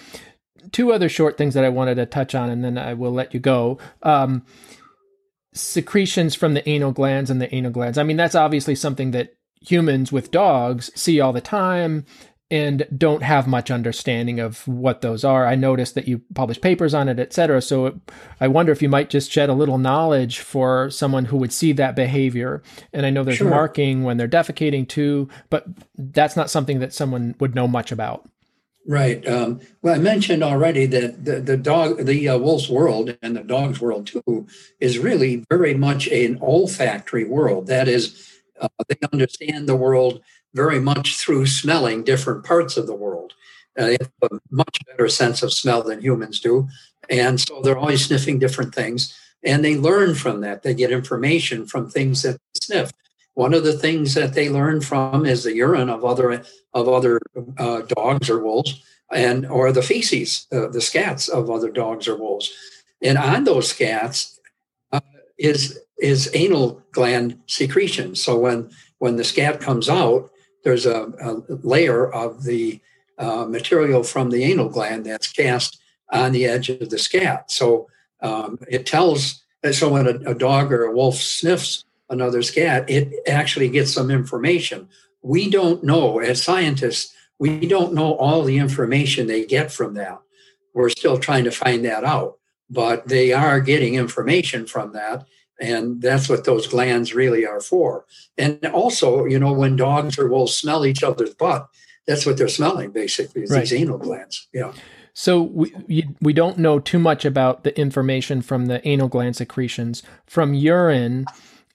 Two 0.71 0.91
other 0.91 1.09
short 1.09 1.37
things 1.37 1.53
that 1.53 1.63
I 1.63 1.69
wanted 1.69 1.95
to 1.95 2.05
touch 2.05 2.35
on, 2.35 2.49
and 2.49 2.63
then 2.63 2.77
I 2.77 2.93
will 2.93 3.11
let 3.11 3.33
you 3.33 3.39
go. 3.39 3.79
Um, 4.03 4.45
secretions 5.59 6.35
from 6.35 6.53
the 6.53 6.67
anal 6.67 6.91
glands 6.91 7.29
and 7.29 7.41
the 7.41 7.53
anal 7.53 7.71
glands. 7.71 7.97
I 7.97 8.03
mean, 8.03 8.17
that's 8.17 8.35
obviously 8.35 8.75
something 8.75 9.11
that 9.11 9.33
humans 9.61 10.11
with 10.11 10.31
dogs 10.31 10.91
see 10.95 11.19
all 11.19 11.33
the 11.33 11.41
time 11.41 12.05
and 12.49 12.87
don't 12.97 13.23
have 13.23 13.45
much 13.45 13.69
understanding 13.69 14.39
of 14.39 14.65
what 14.67 15.01
those 15.01 15.25
are. 15.25 15.45
I 15.45 15.55
noticed 15.55 15.95
that 15.95 16.07
you 16.07 16.21
publish 16.33 16.61
papers 16.61 16.93
on 16.93 17.09
it, 17.09 17.19
etc. 17.19 17.61
So 17.61 17.99
I 18.39 18.47
wonder 18.47 18.71
if 18.71 18.81
you 18.81 18.87
might 18.87 19.09
just 19.09 19.31
shed 19.31 19.49
a 19.49 19.53
little 19.53 19.77
knowledge 19.77 20.39
for 20.39 20.89
someone 20.89 21.25
who 21.25 21.35
would 21.37 21.51
see 21.51 21.73
that 21.73 21.95
behavior. 21.95 22.63
And 22.93 23.05
I 23.05 23.09
know 23.09 23.23
there's 23.23 23.37
sure. 23.37 23.49
marking 23.49 24.03
when 24.03 24.15
they're 24.15 24.29
defecating 24.29 24.87
too, 24.87 25.27
but 25.49 25.65
that's 25.97 26.37
not 26.37 26.49
something 26.49 26.79
that 26.79 26.93
someone 26.93 27.35
would 27.39 27.53
know 27.53 27.67
much 27.67 27.91
about. 27.91 28.29
Right. 28.89 29.27
Um, 29.27 29.59
well, 29.81 29.95
I 29.95 29.97
mentioned 29.97 30.43
already 30.43 30.85
that 30.85 31.25
the, 31.25 31.41
the 31.41 31.57
dog, 31.57 32.05
the 32.05 32.29
uh, 32.29 32.37
wolf's 32.37 32.69
world 32.69 33.17
and 33.21 33.35
the 33.35 33.43
dog's 33.43 33.81
world 33.81 34.07
too, 34.07 34.47
is 34.79 34.97
really 34.97 35.43
very 35.49 35.73
much 35.73 36.07
an 36.07 36.39
olfactory 36.41 37.25
world. 37.25 37.67
That 37.67 37.89
is, 37.89 38.31
uh, 38.61 38.69
they 38.87 38.95
understand 39.11 39.67
the 39.67 39.75
world 39.75 40.21
very 40.53 40.79
much 40.79 41.17
through 41.17 41.47
smelling 41.47 42.05
different 42.05 42.45
parts 42.45 42.77
of 42.77 42.87
the 42.87 42.95
world. 42.95 43.33
Uh, 43.77 43.87
they 43.87 43.97
have 43.99 44.11
a 44.31 44.39
much 44.51 44.79
better 44.87 45.09
sense 45.09 45.43
of 45.43 45.51
smell 45.51 45.83
than 45.83 45.99
humans 46.01 46.39
do. 46.39 46.69
And 47.09 47.41
so 47.41 47.61
they're 47.61 47.77
always 47.77 48.05
sniffing 48.05 48.39
different 48.39 48.73
things. 48.73 49.13
And 49.43 49.65
they 49.65 49.75
learn 49.75 50.15
from 50.15 50.39
that. 50.41 50.63
They 50.63 50.73
get 50.73 50.91
information 50.91 51.67
from 51.67 51.89
things 51.89 52.21
that 52.21 52.37
they 52.37 52.59
sniff. 52.61 52.91
One 53.37 53.53
of 53.53 53.63
the 53.63 53.77
things 53.77 54.15
that 54.15 54.33
they 54.33 54.49
learn 54.49 54.81
from 54.81 55.23
is 55.23 55.43
the 55.43 55.53
urine 55.53 55.91
of 55.91 56.03
other 56.03 56.43
of 56.73 56.89
other 56.89 57.19
uh, 57.59 57.81
dogs 57.81 58.31
or 58.31 58.43
wolves, 58.43 58.81
and 59.13 59.45
or 59.45 59.71
the 59.71 59.83
feces, 59.83 60.47
uh, 60.51 60.69
the 60.69 60.79
scats 60.79 61.29
of 61.29 61.51
other 61.51 61.69
dogs 61.69 62.07
or 62.07 62.17
wolves. 62.17 62.51
And 62.99 63.15
on 63.15 63.43
those 63.43 63.71
scats 63.71 64.39
uh, 64.91 65.01
is 65.37 65.79
is 65.99 66.31
anal 66.33 66.81
gland 66.91 67.37
secretion. 67.45 68.15
So 68.15 68.39
when 68.39 68.71
when 68.97 69.17
the 69.17 69.23
scat 69.23 69.61
comes 69.61 69.87
out, 69.87 70.31
there's 70.63 70.87
a, 70.87 71.13
a 71.21 71.53
layer 71.61 72.11
of 72.11 72.43
the 72.43 72.81
uh, 73.19 73.45
material 73.45 74.01
from 74.01 74.31
the 74.31 74.45
anal 74.45 74.69
gland 74.69 75.05
that's 75.05 75.31
cast 75.31 75.79
on 76.11 76.31
the 76.31 76.45
edge 76.45 76.69
of 76.69 76.89
the 76.89 76.97
scat. 76.97 77.51
So 77.51 77.87
um, 78.23 78.57
it 78.67 78.87
tells. 78.87 79.43
So 79.71 79.89
when 79.89 80.07
a, 80.07 80.31
a 80.31 80.33
dog 80.33 80.73
or 80.73 80.85
a 80.85 80.91
wolf 80.91 81.17
sniffs 81.17 81.83
another 82.09 82.41
scat, 82.41 82.89
it 82.89 83.13
actually 83.27 83.69
gets 83.69 83.93
some 83.93 84.11
information. 84.11 84.87
We 85.21 85.49
don't 85.49 85.83
know, 85.83 86.19
as 86.19 86.41
scientists, 86.41 87.13
we 87.39 87.67
don't 87.67 87.93
know 87.93 88.13
all 88.15 88.43
the 88.43 88.57
information 88.57 89.27
they 89.27 89.45
get 89.45 89.71
from 89.71 89.93
that. 89.95 90.19
We're 90.73 90.89
still 90.89 91.17
trying 91.17 91.43
to 91.45 91.51
find 91.51 91.85
that 91.85 92.03
out, 92.03 92.37
but 92.69 93.07
they 93.07 93.33
are 93.33 93.59
getting 93.59 93.95
information 93.95 94.65
from 94.65 94.93
that. 94.93 95.27
And 95.59 96.01
that's 96.01 96.29
what 96.29 96.45
those 96.45 96.67
glands 96.67 97.15
really 97.15 97.45
are 97.45 97.61
for. 97.61 98.05
And 98.37 98.63
also, 98.67 99.25
you 99.25 99.39
know, 99.39 99.53
when 99.53 99.75
dogs 99.75 100.19
or 100.19 100.27
wolves 100.27 100.53
smell 100.53 100.85
each 100.85 101.03
other's 101.03 101.33
butt, 101.33 101.67
that's 102.05 102.25
what 102.25 102.37
they're 102.37 102.47
smelling 102.47 102.91
basically, 102.91 103.43
is 103.43 103.51
right. 103.51 103.61
these 103.61 103.73
anal 103.73 103.97
glands. 103.97 104.47
Yeah. 104.53 104.73
So 105.13 105.41
we 105.41 106.07
we 106.21 106.31
don't 106.31 106.59
know 106.59 106.77
too 106.77 106.99
much 106.99 107.25
about 107.25 107.63
the 107.63 107.77
information 107.77 108.43
from 108.43 108.67
the 108.67 108.87
anal 108.87 109.07
gland 109.07 109.35
secretions 109.35 110.03
from 110.27 110.53
urine. 110.53 111.25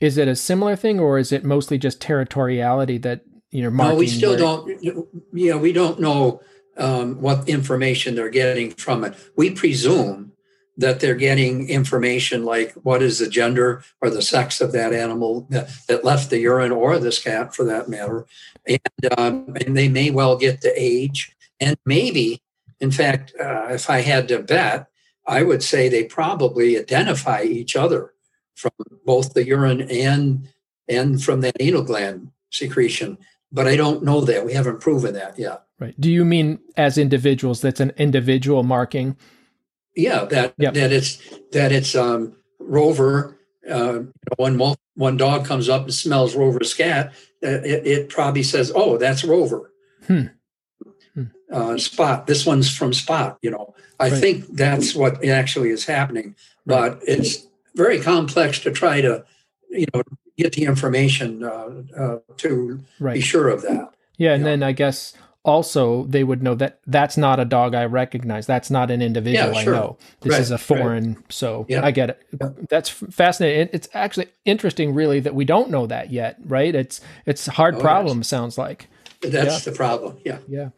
Is 0.02 0.18
it 0.18 0.26
a 0.26 0.34
similar 0.34 0.74
thing, 0.74 0.98
or 0.98 1.16
is 1.16 1.30
it 1.30 1.44
mostly 1.44 1.78
just 1.78 2.00
territoriality 2.00 3.00
that 3.02 3.20
you 3.52 3.62
know? 3.62 3.70
No, 3.70 3.94
we 3.94 4.08
still 4.08 4.30
where... 4.30 4.38
don't. 4.38 5.06
Yeah, 5.32 5.54
we 5.54 5.72
don't 5.72 6.00
know 6.00 6.40
um, 6.76 7.20
what 7.20 7.48
information 7.48 8.16
they're 8.16 8.28
getting 8.28 8.72
from 8.72 9.04
it. 9.04 9.14
We 9.36 9.52
presume 9.52 10.32
that 10.76 10.98
they're 10.98 11.14
getting 11.14 11.68
information 11.68 12.44
like 12.44 12.72
what 12.72 13.00
is 13.00 13.20
the 13.20 13.28
gender 13.28 13.84
or 14.00 14.10
the 14.10 14.22
sex 14.22 14.60
of 14.60 14.72
that 14.72 14.92
animal 14.92 15.46
that, 15.50 15.70
that 15.86 16.04
left 16.04 16.30
the 16.30 16.38
urine 16.40 16.72
or 16.72 16.98
this 16.98 17.22
cat 17.22 17.54
for 17.54 17.64
that 17.64 17.88
matter 17.88 18.26
and, 18.66 18.80
um, 19.18 19.54
and 19.64 19.76
they 19.76 19.88
may 19.88 20.10
well 20.10 20.36
get 20.36 20.62
the 20.62 20.72
age 20.74 21.36
and 21.60 21.76
maybe 21.84 22.40
in 22.80 22.90
fact 22.90 23.34
uh, 23.38 23.66
if 23.70 23.90
i 23.90 24.00
had 24.00 24.28
to 24.28 24.38
bet 24.38 24.86
i 25.26 25.42
would 25.42 25.62
say 25.62 25.90
they 25.90 26.04
probably 26.04 26.78
identify 26.78 27.42
each 27.42 27.76
other 27.76 28.11
from 28.54 28.72
both 29.04 29.34
the 29.34 29.46
urine 29.46 29.82
and 29.90 30.48
and 30.88 31.22
from 31.22 31.40
that 31.40 31.56
anal 31.60 31.82
gland 31.82 32.30
secretion. 32.50 33.18
But 33.50 33.68
I 33.68 33.76
don't 33.76 34.02
know 34.02 34.22
that. 34.22 34.46
We 34.46 34.54
haven't 34.54 34.80
proven 34.80 35.14
that 35.14 35.38
yet. 35.38 35.62
Right. 35.78 36.00
Do 36.00 36.10
you 36.10 36.24
mean 36.24 36.58
as 36.76 36.96
individuals? 36.96 37.60
That's 37.60 37.80
an 37.80 37.92
individual 37.96 38.62
marking. 38.62 39.16
Yeah, 39.94 40.24
that 40.26 40.54
yep. 40.56 40.74
that 40.74 40.92
it's 40.92 41.18
that 41.52 41.72
it's 41.72 41.94
um, 41.94 42.36
Rover. 42.58 43.38
Uh, 43.68 44.00
when 44.36 44.60
one 44.94 45.16
dog 45.16 45.44
comes 45.44 45.68
up 45.68 45.82
and 45.82 45.94
smells 45.94 46.34
Rover's 46.34 46.74
cat, 46.74 47.12
uh, 47.44 47.48
it, 47.48 47.86
it 47.86 48.08
probably 48.08 48.42
says, 48.42 48.72
"Oh, 48.74 48.96
that's 48.96 49.24
Rover." 49.24 49.72
Hmm. 50.06 50.26
Hmm. 51.14 51.24
Uh, 51.52 51.76
Spot. 51.78 52.26
This 52.26 52.46
one's 52.46 52.74
from 52.74 52.92
Spot. 52.92 53.38
You 53.42 53.50
know, 53.50 53.74
I 54.00 54.08
right. 54.08 54.20
think 54.20 54.46
that's 54.56 54.94
what 54.94 55.24
actually 55.24 55.70
is 55.70 55.84
happening, 55.84 56.36
but 56.64 57.00
it's 57.06 57.46
very 57.74 58.00
complex 58.00 58.58
to 58.60 58.70
try 58.70 59.00
to, 59.00 59.24
you 59.70 59.86
know, 59.94 60.02
get 60.36 60.52
the 60.52 60.64
information 60.64 61.44
uh, 61.44 61.82
uh, 61.96 62.18
to 62.38 62.80
right. 63.00 63.14
be 63.14 63.20
sure 63.20 63.48
of 63.48 63.62
that. 63.62 63.92
Yeah, 64.18 64.34
and 64.34 64.44
then 64.44 64.62
I 64.62 64.72
guess 64.72 65.14
also 65.44 66.04
they 66.04 66.22
would 66.22 66.42
know 66.42 66.54
that 66.54 66.80
that's 66.86 67.16
not 67.16 67.40
a 67.40 67.44
dog 67.44 67.74
I 67.74 67.84
recognize. 67.84 68.46
That's 68.46 68.70
not 68.70 68.90
an 68.90 69.02
individual 69.02 69.52
yeah, 69.54 69.62
sure. 69.62 69.74
I 69.74 69.78
know. 69.78 69.98
This 70.20 70.32
right, 70.32 70.40
is 70.40 70.50
a 70.50 70.58
foreign. 70.58 71.14
Right. 71.14 71.32
So 71.32 71.66
yeah. 71.68 71.84
I 71.84 71.90
get 71.90 72.10
it. 72.10 72.22
Yeah. 72.40 72.50
That's 72.68 72.88
fascinating. 72.88 73.70
It's 73.72 73.88
actually 73.94 74.28
interesting, 74.44 74.94
really, 74.94 75.20
that 75.20 75.34
we 75.34 75.44
don't 75.44 75.70
know 75.70 75.86
that 75.86 76.10
yet. 76.10 76.36
Right? 76.44 76.74
It's 76.74 77.00
it's 77.26 77.48
a 77.48 77.52
hard 77.52 77.76
oh, 77.76 77.80
problem. 77.80 78.18
Yes. 78.18 78.28
Sounds 78.28 78.58
like. 78.58 78.88
That's 79.20 79.64
the 79.64 79.72
problem. 79.72 80.18
Yeah. 80.24 80.38
Yeah. 80.48 80.70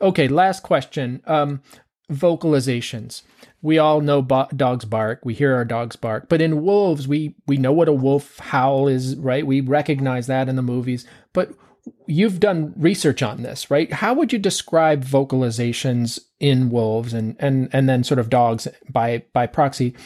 Okay. 0.00 0.28
Last 0.28 0.62
question. 0.62 1.22
Um, 1.26 1.62
vocalizations 2.10 3.22
we 3.66 3.78
all 3.78 4.00
know 4.00 4.22
bo- 4.22 4.46
dogs 4.54 4.84
bark. 4.84 5.24
We 5.24 5.34
hear 5.34 5.56
our 5.56 5.64
dogs 5.64 5.96
bark. 5.96 6.28
But 6.28 6.40
in 6.40 6.62
wolves 6.62 7.08
we 7.08 7.34
we 7.48 7.56
know 7.56 7.72
what 7.72 7.88
a 7.88 7.92
wolf 7.92 8.38
howl 8.38 8.86
is 8.86 9.16
right? 9.16 9.44
We 9.44 9.60
recognize 9.60 10.28
that 10.28 10.48
in 10.48 10.54
the 10.54 10.62
movies. 10.62 11.04
But 11.32 11.50
you've 12.06 12.38
done 12.38 12.72
research 12.76 13.24
on 13.24 13.42
this 13.42 13.68
right? 13.68 13.92
How 13.92 14.14
would 14.14 14.32
you 14.32 14.38
describe 14.38 15.04
vocalizations 15.04 16.20
in 16.38 16.70
wolves 16.70 17.12
and 17.12 17.34
and 17.40 17.68
and 17.72 17.88
then 17.88 18.04
sort 18.04 18.20
of 18.20 18.30
dogs 18.30 18.68
by 18.88 19.24
by 19.32 19.48
proxy? 19.48 19.96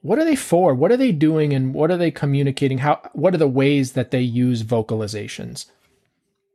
What 0.00 0.18
are 0.18 0.24
they 0.24 0.34
for? 0.34 0.74
What 0.74 0.90
are 0.90 0.96
they 0.96 1.12
doing 1.12 1.52
and 1.52 1.74
what 1.74 1.90
are 1.90 1.98
they 1.98 2.10
communicating? 2.10 2.78
How 2.78 3.02
what 3.12 3.34
are 3.34 3.38
the 3.38 3.46
ways 3.46 3.92
that 3.92 4.10
they 4.10 4.22
use 4.22 4.62
vocalizations? 4.62 5.66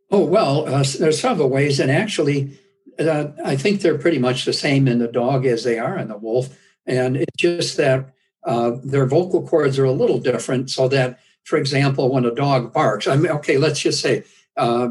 Oh 0.09 0.25
well 0.25 0.67
uh, 0.67 0.83
there's 0.97 1.21
several 1.21 1.49
ways. 1.49 1.79
And 1.79 1.91
actually 1.91 2.57
uh, 2.99 3.31
I 3.43 3.55
think 3.55 3.81
they're 3.81 3.97
pretty 3.97 4.19
much 4.19 4.45
the 4.45 4.53
same 4.53 4.87
in 4.87 4.99
the 4.99 5.07
dog 5.07 5.45
as 5.45 5.63
they 5.63 5.79
are 5.79 5.97
in 5.97 6.07
the 6.07 6.17
wolf. 6.17 6.57
And 6.85 7.17
it's 7.17 7.37
just 7.37 7.77
that 7.77 8.13
uh, 8.45 8.71
their 8.83 9.05
vocal 9.05 9.47
cords 9.47 9.77
are 9.77 9.85
a 9.85 9.91
little 9.91 10.19
different. 10.19 10.69
So 10.69 10.87
that, 10.89 11.19
for 11.43 11.57
example, 11.57 12.09
when 12.09 12.25
a 12.25 12.33
dog 12.33 12.73
barks, 12.73 13.07
I 13.07 13.15
mean, 13.15 13.31
okay, 13.33 13.57
let's 13.57 13.79
just 13.79 14.01
say 14.01 14.23
uh, 14.55 14.89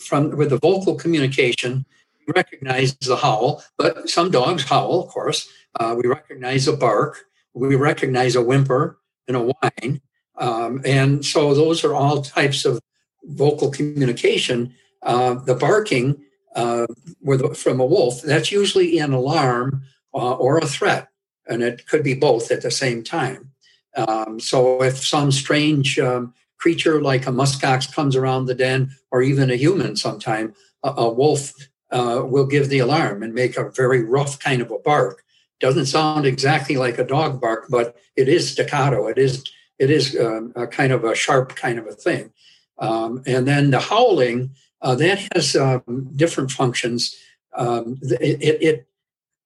from 0.00 0.36
with 0.36 0.50
the 0.50 0.58
vocal 0.58 0.94
communication, 0.94 1.86
we 2.26 2.32
recognize 2.34 2.94
the 2.96 3.16
howl, 3.16 3.62
but 3.76 4.08
some 4.08 4.30
dogs 4.30 4.64
howl, 4.64 5.04
of 5.04 5.08
course. 5.08 5.48
Uh, 5.78 5.94
we 5.96 6.08
recognize 6.08 6.66
a 6.66 6.76
bark, 6.76 7.24
we 7.54 7.76
recognize 7.76 8.36
a 8.36 8.42
whimper 8.42 8.98
and 9.26 9.36
a 9.36 9.40
whine. 9.40 10.00
Um, 10.36 10.80
and 10.84 11.24
so 11.24 11.54
those 11.54 11.84
are 11.84 11.94
all 11.94 12.22
types 12.22 12.64
of 12.64 12.80
vocal 13.24 13.70
communication. 13.70 14.74
Uh, 15.02 15.34
the 15.34 15.54
barking 15.54 16.20
uh, 16.54 16.86
with, 17.22 17.56
from 17.56 17.80
a 17.80 17.86
wolf, 17.86 18.22
that's 18.22 18.52
usually 18.52 18.98
an 18.98 19.12
alarm 19.12 19.82
uh, 20.14 20.34
or 20.34 20.58
a 20.58 20.66
threat, 20.66 21.08
and 21.46 21.62
it 21.62 21.86
could 21.86 22.02
be 22.02 22.14
both 22.14 22.50
at 22.50 22.62
the 22.62 22.70
same 22.70 23.02
time. 23.02 23.52
Um, 23.96 24.38
so 24.40 24.82
if 24.82 25.04
some 25.04 25.32
strange 25.32 25.98
um, 25.98 26.34
creature 26.58 27.00
like 27.00 27.26
a 27.26 27.30
muskox 27.30 27.92
comes 27.92 28.16
around 28.16 28.46
the 28.46 28.54
den, 28.54 28.90
or 29.10 29.22
even 29.22 29.50
a 29.50 29.56
human 29.56 29.96
sometime, 29.96 30.54
a, 30.82 30.90
a 30.96 31.08
wolf 31.10 31.52
uh, 31.90 32.22
will 32.24 32.46
give 32.46 32.68
the 32.68 32.78
alarm 32.78 33.22
and 33.22 33.34
make 33.34 33.56
a 33.56 33.70
very 33.70 34.02
rough 34.02 34.38
kind 34.38 34.60
of 34.62 34.70
a 34.70 34.78
bark. 34.78 35.24
Doesn't 35.60 35.86
sound 35.86 36.26
exactly 36.26 36.76
like 36.76 36.98
a 36.98 37.04
dog 37.04 37.40
bark, 37.40 37.66
but 37.68 37.96
it 38.16 38.28
is 38.28 38.50
staccato. 38.50 39.06
It 39.08 39.18
is 39.18 39.44
it 39.78 39.90
is 39.90 40.16
um, 40.18 40.52
a 40.56 40.66
kind 40.66 40.92
of 40.92 41.04
a 41.04 41.14
sharp 41.14 41.54
kind 41.54 41.78
of 41.78 41.86
a 41.86 41.92
thing. 41.92 42.32
Um, 42.78 43.22
and 43.26 43.46
then 43.46 43.70
the 43.70 43.80
howling 43.80 44.50
uh, 44.82 44.94
that 44.94 45.28
has 45.34 45.56
um, 45.56 46.10
different 46.14 46.50
functions. 46.50 47.16
Um, 47.56 47.98
it, 48.02 48.62
it, 48.62 48.88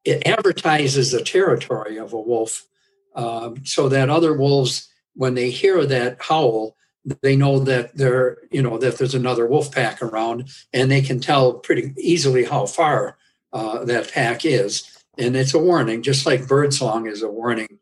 it 0.05 0.27
advertises 0.27 1.13
the 1.13 1.23
territory 1.23 1.97
of 1.97 2.13
a 2.13 2.21
wolf 2.21 2.67
um, 3.15 3.65
so 3.65 3.89
that 3.89 4.11
other 4.11 4.35
wolves, 4.35 4.89
when 5.15 5.35
they 5.35 5.51
hear 5.51 5.85
that 5.87 6.19
howl, 6.21 6.77
they 7.21 7.37
know 7.37 7.59
that 7.61 7.97
there, 7.97 8.39
you 8.51 8.63
know, 8.63 8.79
that 8.79 8.99
there's 8.99 9.15
another 9.15 9.47
wolf 9.47 9.73
pack 9.73 10.01
around, 10.03 10.49
and 10.73 10.91
they 10.91 11.03
can 11.03 11.21
tell 11.21 11.55
pretty 11.55 11.93
easily 11.99 12.45
how 12.45 12.67
far 12.67 13.17
uh, 13.53 13.85
that 13.85 14.13
pack 14.13 14.45
is. 14.45 14.89
And 15.19 15.37
it's 15.37 15.53
a 15.53 15.59
warning, 15.59 16.03
just 16.03 16.25
like 16.25 16.47
birdsong 16.49 17.07
is 17.07 17.23
a 17.23 17.29
warning, 17.29 17.79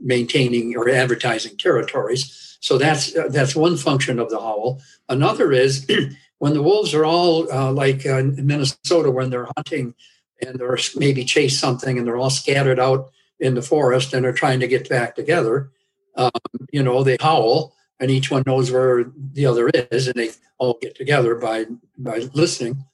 maintaining 0.00 0.76
or 0.76 0.88
advertising 0.88 1.56
territories. 1.56 2.58
So 2.60 2.78
that's 2.78 3.14
uh, 3.16 3.28
that's 3.28 3.54
one 3.54 3.76
function 3.76 4.18
of 4.18 4.30
the 4.30 4.40
howl. 4.40 4.80
Another 5.08 5.52
is 5.52 5.86
when 6.38 6.54
the 6.54 6.62
wolves 6.62 6.94
are 6.94 7.04
all 7.04 7.50
uh, 7.52 7.72
like 7.72 8.06
uh, 8.06 8.18
in 8.18 8.46
Minnesota 8.46 9.10
when 9.10 9.30
they're 9.30 9.48
hunting 9.56 9.94
and 10.42 10.58
they're 10.58 10.78
maybe 10.96 11.24
chase 11.24 11.58
something 11.58 11.98
and 11.98 12.06
they're 12.06 12.16
all 12.16 12.30
scattered 12.30 12.78
out 12.78 13.10
in 13.38 13.54
the 13.54 13.62
forest 13.62 14.14
and 14.14 14.24
are 14.24 14.32
trying 14.32 14.60
to 14.60 14.68
get 14.68 14.88
back 14.88 15.14
together. 15.14 15.70
Um, 16.16 16.30
you 16.72 16.82
know, 16.82 17.02
they 17.02 17.16
howl 17.20 17.74
and 18.00 18.10
each 18.10 18.30
one 18.30 18.42
knows 18.46 18.70
where 18.70 19.04
the 19.32 19.46
other 19.46 19.68
is 19.68 20.08
and 20.08 20.16
they 20.16 20.30
all 20.58 20.78
get 20.80 20.96
together 20.96 21.34
by 21.34 21.66
by 21.98 22.18
listening. 22.32 22.84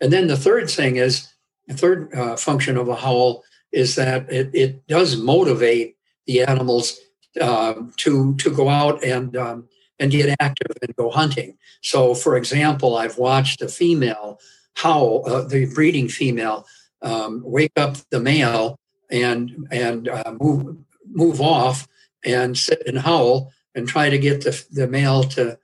And 0.00 0.12
then 0.12 0.26
the 0.26 0.36
third 0.36 0.68
thing 0.68 0.96
is 0.96 1.28
the 1.68 1.74
third 1.74 2.12
uh, 2.14 2.36
function 2.36 2.76
of 2.76 2.88
a 2.88 2.96
howl 2.96 3.44
is 3.72 3.94
that 3.96 4.30
it, 4.30 4.50
it 4.54 4.86
does 4.86 5.16
motivate 5.16 5.96
the 6.26 6.42
animals 6.42 6.98
uh, 7.40 7.74
to 7.96 8.34
to 8.36 8.50
go 8.50 8.68
out 8.68 9.02
and 9.02 9.36
um, 9.36 9.68
and 9.98 10.10
get 10.10 10.34
active 10.40 10.76
and 10.82 10.94
go 10.96 11.10
hunting. 11.10 11.56
So, 11.80 12.14
for 12.14 12.36
example, 12.36 12.96
I've 12.96 13.18
watched 13.18 13.62
a 13.62 13.68
female 13.68 14.40
howl, 14.74 15.22
uh, 15.26 15.42
the 15.42 15.66
breeding 15.66 16.08
female, 16.08 16.66
um, 17.02 17.42
wake 17.44 17.72
up 17.76 17.96
the 18.10 18.20
male 18.20 18.78
and 19.10 19.66
and 19.70 20.08
uh, 20.08 20.34
move 20.40 20.76
move 21.06 21.40
off 21.40 21.86
and 22.24 22.56
sit 22.56 22.82
and 22.86 22.98
howl 22.98 23.52
and 23.74 23.88
try 23.88 24.10
to 24.10 24.18
get 24.18 24.44
the, 24.44 24.64
the 24.70 24.86
male 24.86 25.24
to 25.24 25.58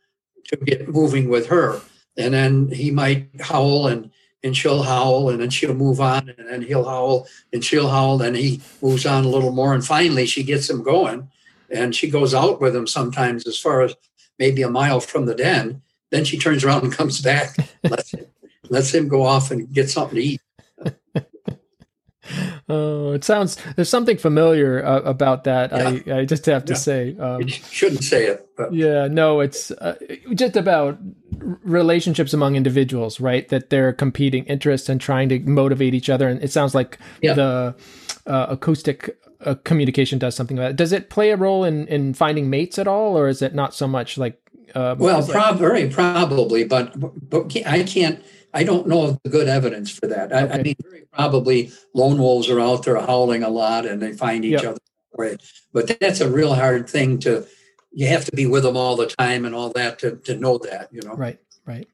to 0.44 0.56
get 0.56 0.88
moving 0.88 1.28
with 1.28 1.46
her. 1.46 1.80
And 2.16 2.34
then 2.34 2.68
he 2.68 2.90
might 2.90 3.28
howl 3.40 3.86
and 3.86 4.10
and 4.42 4.56
she'll 4.56 4.82
howl 4.82 5.30
and 5.30 5.40
then 5.40 5.50
she'll 5.50 5.74
move 5.74 6.00
on 6.00 6.28
and 6.36 6.48
then 6.48 6.62
he'll 6.62 6.84
howl 6.84 7.26
and 7.52 7.64
she'll 7.64 7.88
howl 7.88 8.22
and 8.22 8.36
he 8.36 8.60
moves 8.80 9.04
on 9.06 9.24
a 9.24 9.28
little 9.28 9.52
more 9.52 9.74
and 9.74 9.84
finally 9.84 10.26
she 10.26 10.42
gets 10.42 10.68
him 10.68 10.82
going 10.82 11.28
and 11.70 11.94
she 11.94 12.08
goes 12.08 12.34
out 12.34 12.60
with 12.60 12.74
him 12.74 12.86
sometimes 12.86 13.46
as 13.46 13.58
far 13.58 13.82
as 13.82 13.94
maybe 14.38 14.62
a 14.62 14.70
mile 14.70 15.00
from 15.00 15.26
the 15.26 15.34
den 15.34 15.82
then 16.10 16.24
she 16.24 16.38
turns 16.38 16.64
around 16.64 16.84
and 16.84 16.92
comes 16.92 17.20
back 17.20 17.56
lets, 17.84 18.12
him, 18.12 18.26
lets 18.68 18.94
him 18.94 19.08
go 19.08 19.22
off 19.22 19.50
and 19.50 19.72
get 19.72 19.90
something 19.90 20.16
to 20.16 20.22
eat 20.22 20.40
Oh, 22.70 23.12
it 23.12 23.24
sounds 23.24 23.56
there's 23.76 23.88
something 23.88 24.18
familiar 24.18 24.84
uh, 24.84 25.00
about 25.00 25.44
that. 25.44 25.72
Yeah. 25.72 26.14
I, 26.14 26.18
I 26.20 26.24
just 26.26 26.44
have 26.44 26.66
to 26.66 26.74
yeah. 26.74 26.78
say, 26.78 27.16
um, 27.16 27.46
shouldn't 27.46 28.04
say 28.04 28.26
it. 28.26 28.46
But. 28.58 28.74
Yeah, 28.74 29.08
no, 29.08 29.40
it's 29.40 29.70
uh, 29.70 29.96
just 30.34 30.54
about 30.56 30.98
relationships 31.40 32.32
among 32.32 32.56
individuals, 32.56 33.20
right? 33.20 33.48
That 33.48 33.70
they're 33.70 33.92
competing 33.92 34.44
interests 34.44 34.88
and 34.88 35.00
trying 35.00 35.28
to 35.30 35.38
motivate 35.40 35.94
each 35.94 36.10
other. 36.10 36.28
And 36.28 36.42
it 36.42 36.50
sounds 36.52 36.74
like 36.74 36.98
yeah. 37.22 37.34
the 37.34 37.74
uh, 38.26 38.46
acoustic 38.50 39.18
uh, 39.40 39.54
communication 39.64 40.18
does 40.18 40.34
something 40.34 40.58
about 40.58 40.70
it. 40.70 40.76
Does 40.76 40.92
it 40.92 41.10
play 41.10 41.30
a 41.30 41.36
role 41.36 41.64
in 41.64 41.86
in 41.88 42.14
finding 42.14 42.50
mates 42.50 42.78
at 42.78 42.88
all, 42.88 43.16
or 43.16 43.28
is 43.28 43.42
it 43.42 43.54
not 43.54 43.74
so 43.74 43.86
much 43.86 44.18
like? 44.18 44.40
Uh, 44.74 44.94
well, 44.98 45.26
prob- 45.26 45.58
very 45.58 45.88
probably, 45.88 46.64
but 46.64 46.92
but 47.30 47.56
I 47.66 47.82
can't 47.84 48.22
I 48.54 48.64
don't 48.64 48.86
know 48.86 49.02
of 49.02 49.18
the 49.22 49.30
good 49.30 49.48
evidence 49.48 49.90
for 49.90 50.06
that. 50.06 50.32
I, 50.32 50.42
okay. 50.42 50.54
I, 50.54 50.62
mean, 50.62 50.76
very 50.82 51.04
probably 51.12 51.72
lone 51.94 52.18
wolves 52.18 52.48
are 52.48 52.60
out 52.60 52.84
there 52.84 52.96
howling 52.96 53.42
a 53.42 53.48
lot 53.48 53.86
and 53.86 54.00
they 54.00 54.12
find 54.12 54.44
each 54.44 54.62
yep. 54.62 54.78
other. 55.16 55.38
But 55.72 55.98
that's 56.00 56.20
a 56.20 56.30
real 56.30 56.54
hard 56.54 56.88
thing 56.88 57.18
to. 57.20 57.46
You 57.98 58.06
have 58.06 58.24
to 58.26 58.32
be 58.32 58.46
with 58.46 58.62
them 58.62 58.76
all 58.76 58.94
the 58.94 59.06
time 59.06 59.44
and 59.44 59.56
all 59.56 59.70
that 59.70 59.98
to 59.98 60.18
to 60.18 60.36
know 60.36 60.58
that. 60.58 60.88
You 60.92 61.00
know. 61.02 61.14
Right. 61.14 61.40
Right. 61.66 61.88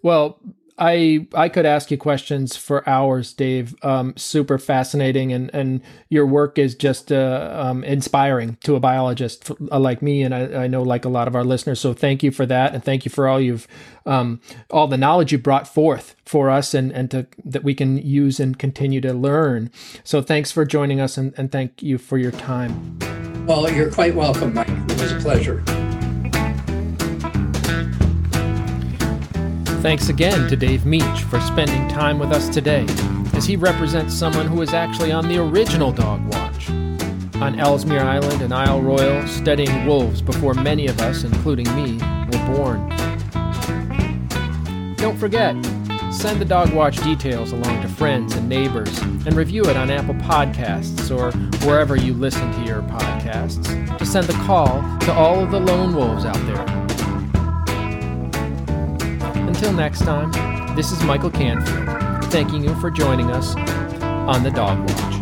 Well, 0.00 0.40
I 0.78 1.28
I 1.34 1.50
could 1.50 1.66
ask 1.66 1.90
you 1.90 1.98
questions 1.98 2.56
for 2.56 2.88
hours, 2.88 3.34
Dave. 3.34 3.74
Um, 3.82 4.14
super 4.16 4.56
fascinating, 4.56 5.34
and 5.34 5.50
and 5.52 5.82
your 6.08 6.24
work 6.24 6.58
is 6.58 6.74
just 6.74 7.12
uh, 7.12 7.54
um, 7.54 7.84
inspiring 7.84 8.56
to 8.64 8.74
a 8.74 8.80
biologist 8.80 9.50
uh, 9.50 9.78
like 9.78 10.00
me, 10.00 10.22
and 10.22 10.34
I, 10.34 10.64
I, 10.64 10.66
know 10.66 10.82
like 10.82 11.04
a 11.04 11.10
lot 11.10 11.28
of 11.28 11.36
our 11.36 11.44
listeners. 11.44 11.78
So 11.78 11.92
thank 11.92 12.22
you 12.22 12.30
for 12.30 12.46
that, 12.46 12.72
and 12.72 12.82
thank 12.82 13.04
you 13.04 13.10
for 13.10 13.28
all 13.28 13.38
you've 13.38 13.68
um, 14.06 14.40
all 14.70 14.86
the 14.86 14.96
knowledge 14.96 15.30
you 15.30 15.36
brought 15.36 15.68
forth 15.68 16.16
for 16.24 16.48
us, 16.48 16.72
and 16.72 16.90
and 16.90 17.10
to 17.10 17.26
that 17.44 17.62
we 17.62 17.74
can 17.74 17.98
use 17.98 18.40
and 18.40 18.58
continue 18.58 19.02
to 19.02 19.12
learn. 19.12 19.70
So 20.04 20.22
thanks 20.22 20.50
for 20.50 20.64
joining 20.64 21.00
us, 21.00 21.18
and, 21.18 21.34
and 21.36 21.52
thank 21.52 21.82
you 21.82 21.98
for 21.98 22.16
your 22.16 22.32
time. 22.32 22.98
Well, 23.46 23.70
you're 23.70 23.92
quite 23.92 24.14
welcome, 24.14 24.54
Mike. 24.54 24.83
It 24.94 25.00
was 25.00 25.12
a 25.12 25.16
pleasure. 25.16 25.60
Thanks 29.82 30.08
again 30.08 30.48
to 30.48 30.54
Dave 30.54 30.86
Mech 30.86 31.18
for 31.24 31.40
spending 31.40 31.88
time 31.88 32.20
with 32.20 32.30
us 32.30 32.48
today, 32.48 32.86
as 33.34 33.44
he 33.44 33.56
represents 33.56 34.14
someone 34.14 34.46
who 34.46 34.54
was 34.54 34.72
actually 34.72 35.10
on 35.10 35.26
the 35.26 35.38
original 35.38 35.90
Dog 35.90 36.24
Watch. 36.32 36.70
On 37.40 37.58
Ellesmere 37.58 38.04
Island 38.04 38.40
and 38.40 38.54
Isle 38.54 38.82
Royale, 38.82 39.26
studying 39.26 39.84
wolves 39.84 40.22
before 40.22 40.54
many 40.54 40.86
of 40.86 41.00
us, 41.00 41.24
including 41.24 41.66
me, 41.74 41.98
were 42.30 42.54
born. 42.54 42.88
Don't 44.94 45.18
forget, 45.18 45.56
send 46.14 46.40
the 46.40 46.44
Dog 46.44 46.72
Watch 46.72 47.02
details 47.02 47.52
along 47.52 47.82
to 47.82 47.88
friends 47.88 48.34
and 48.34 48.48
neighbors, 48.48 48.96
and 48.98 49.34
review 49.34 49.64
it 49.64 49.76
on 49.76 49.90
Apple 49.90 50.14
Podcasts 50.14 51.10
or 51.10 51.30
wherever 51.66 51.96
you 51.96 52.14
listen 52.14 52.50
to 52.52 52.64
your 52.64 52.82
podcasts 52.82 53.98
to 53.98 54.06
send 54.06 54.26
the 54.26 54.32
call 54.44 54.82
to 55.00 55.12
all 55.12 55.40
of 55.40 55.50
the 55.50 55.60
lone 55.60 55.94
wolves 55.94 56.24
out 56.24 56.36
there 56.46 56.84
until 59.64 59.72
next 59.78 60.00
time, 60.00 60.76
this 60.76 60.92
is 60.92 61.02
Michael 61.04 61.30
Canfield, 61.30 62.24
thanking 62.30 62.62
you 62.62 62.74
for 62.80 62.90
joining 62.90 63.30
us 63.30 63.54
on 63.56 64.42
the 64.42 64.50
Dog 64.50 64.78
Watch. 64.80 65.13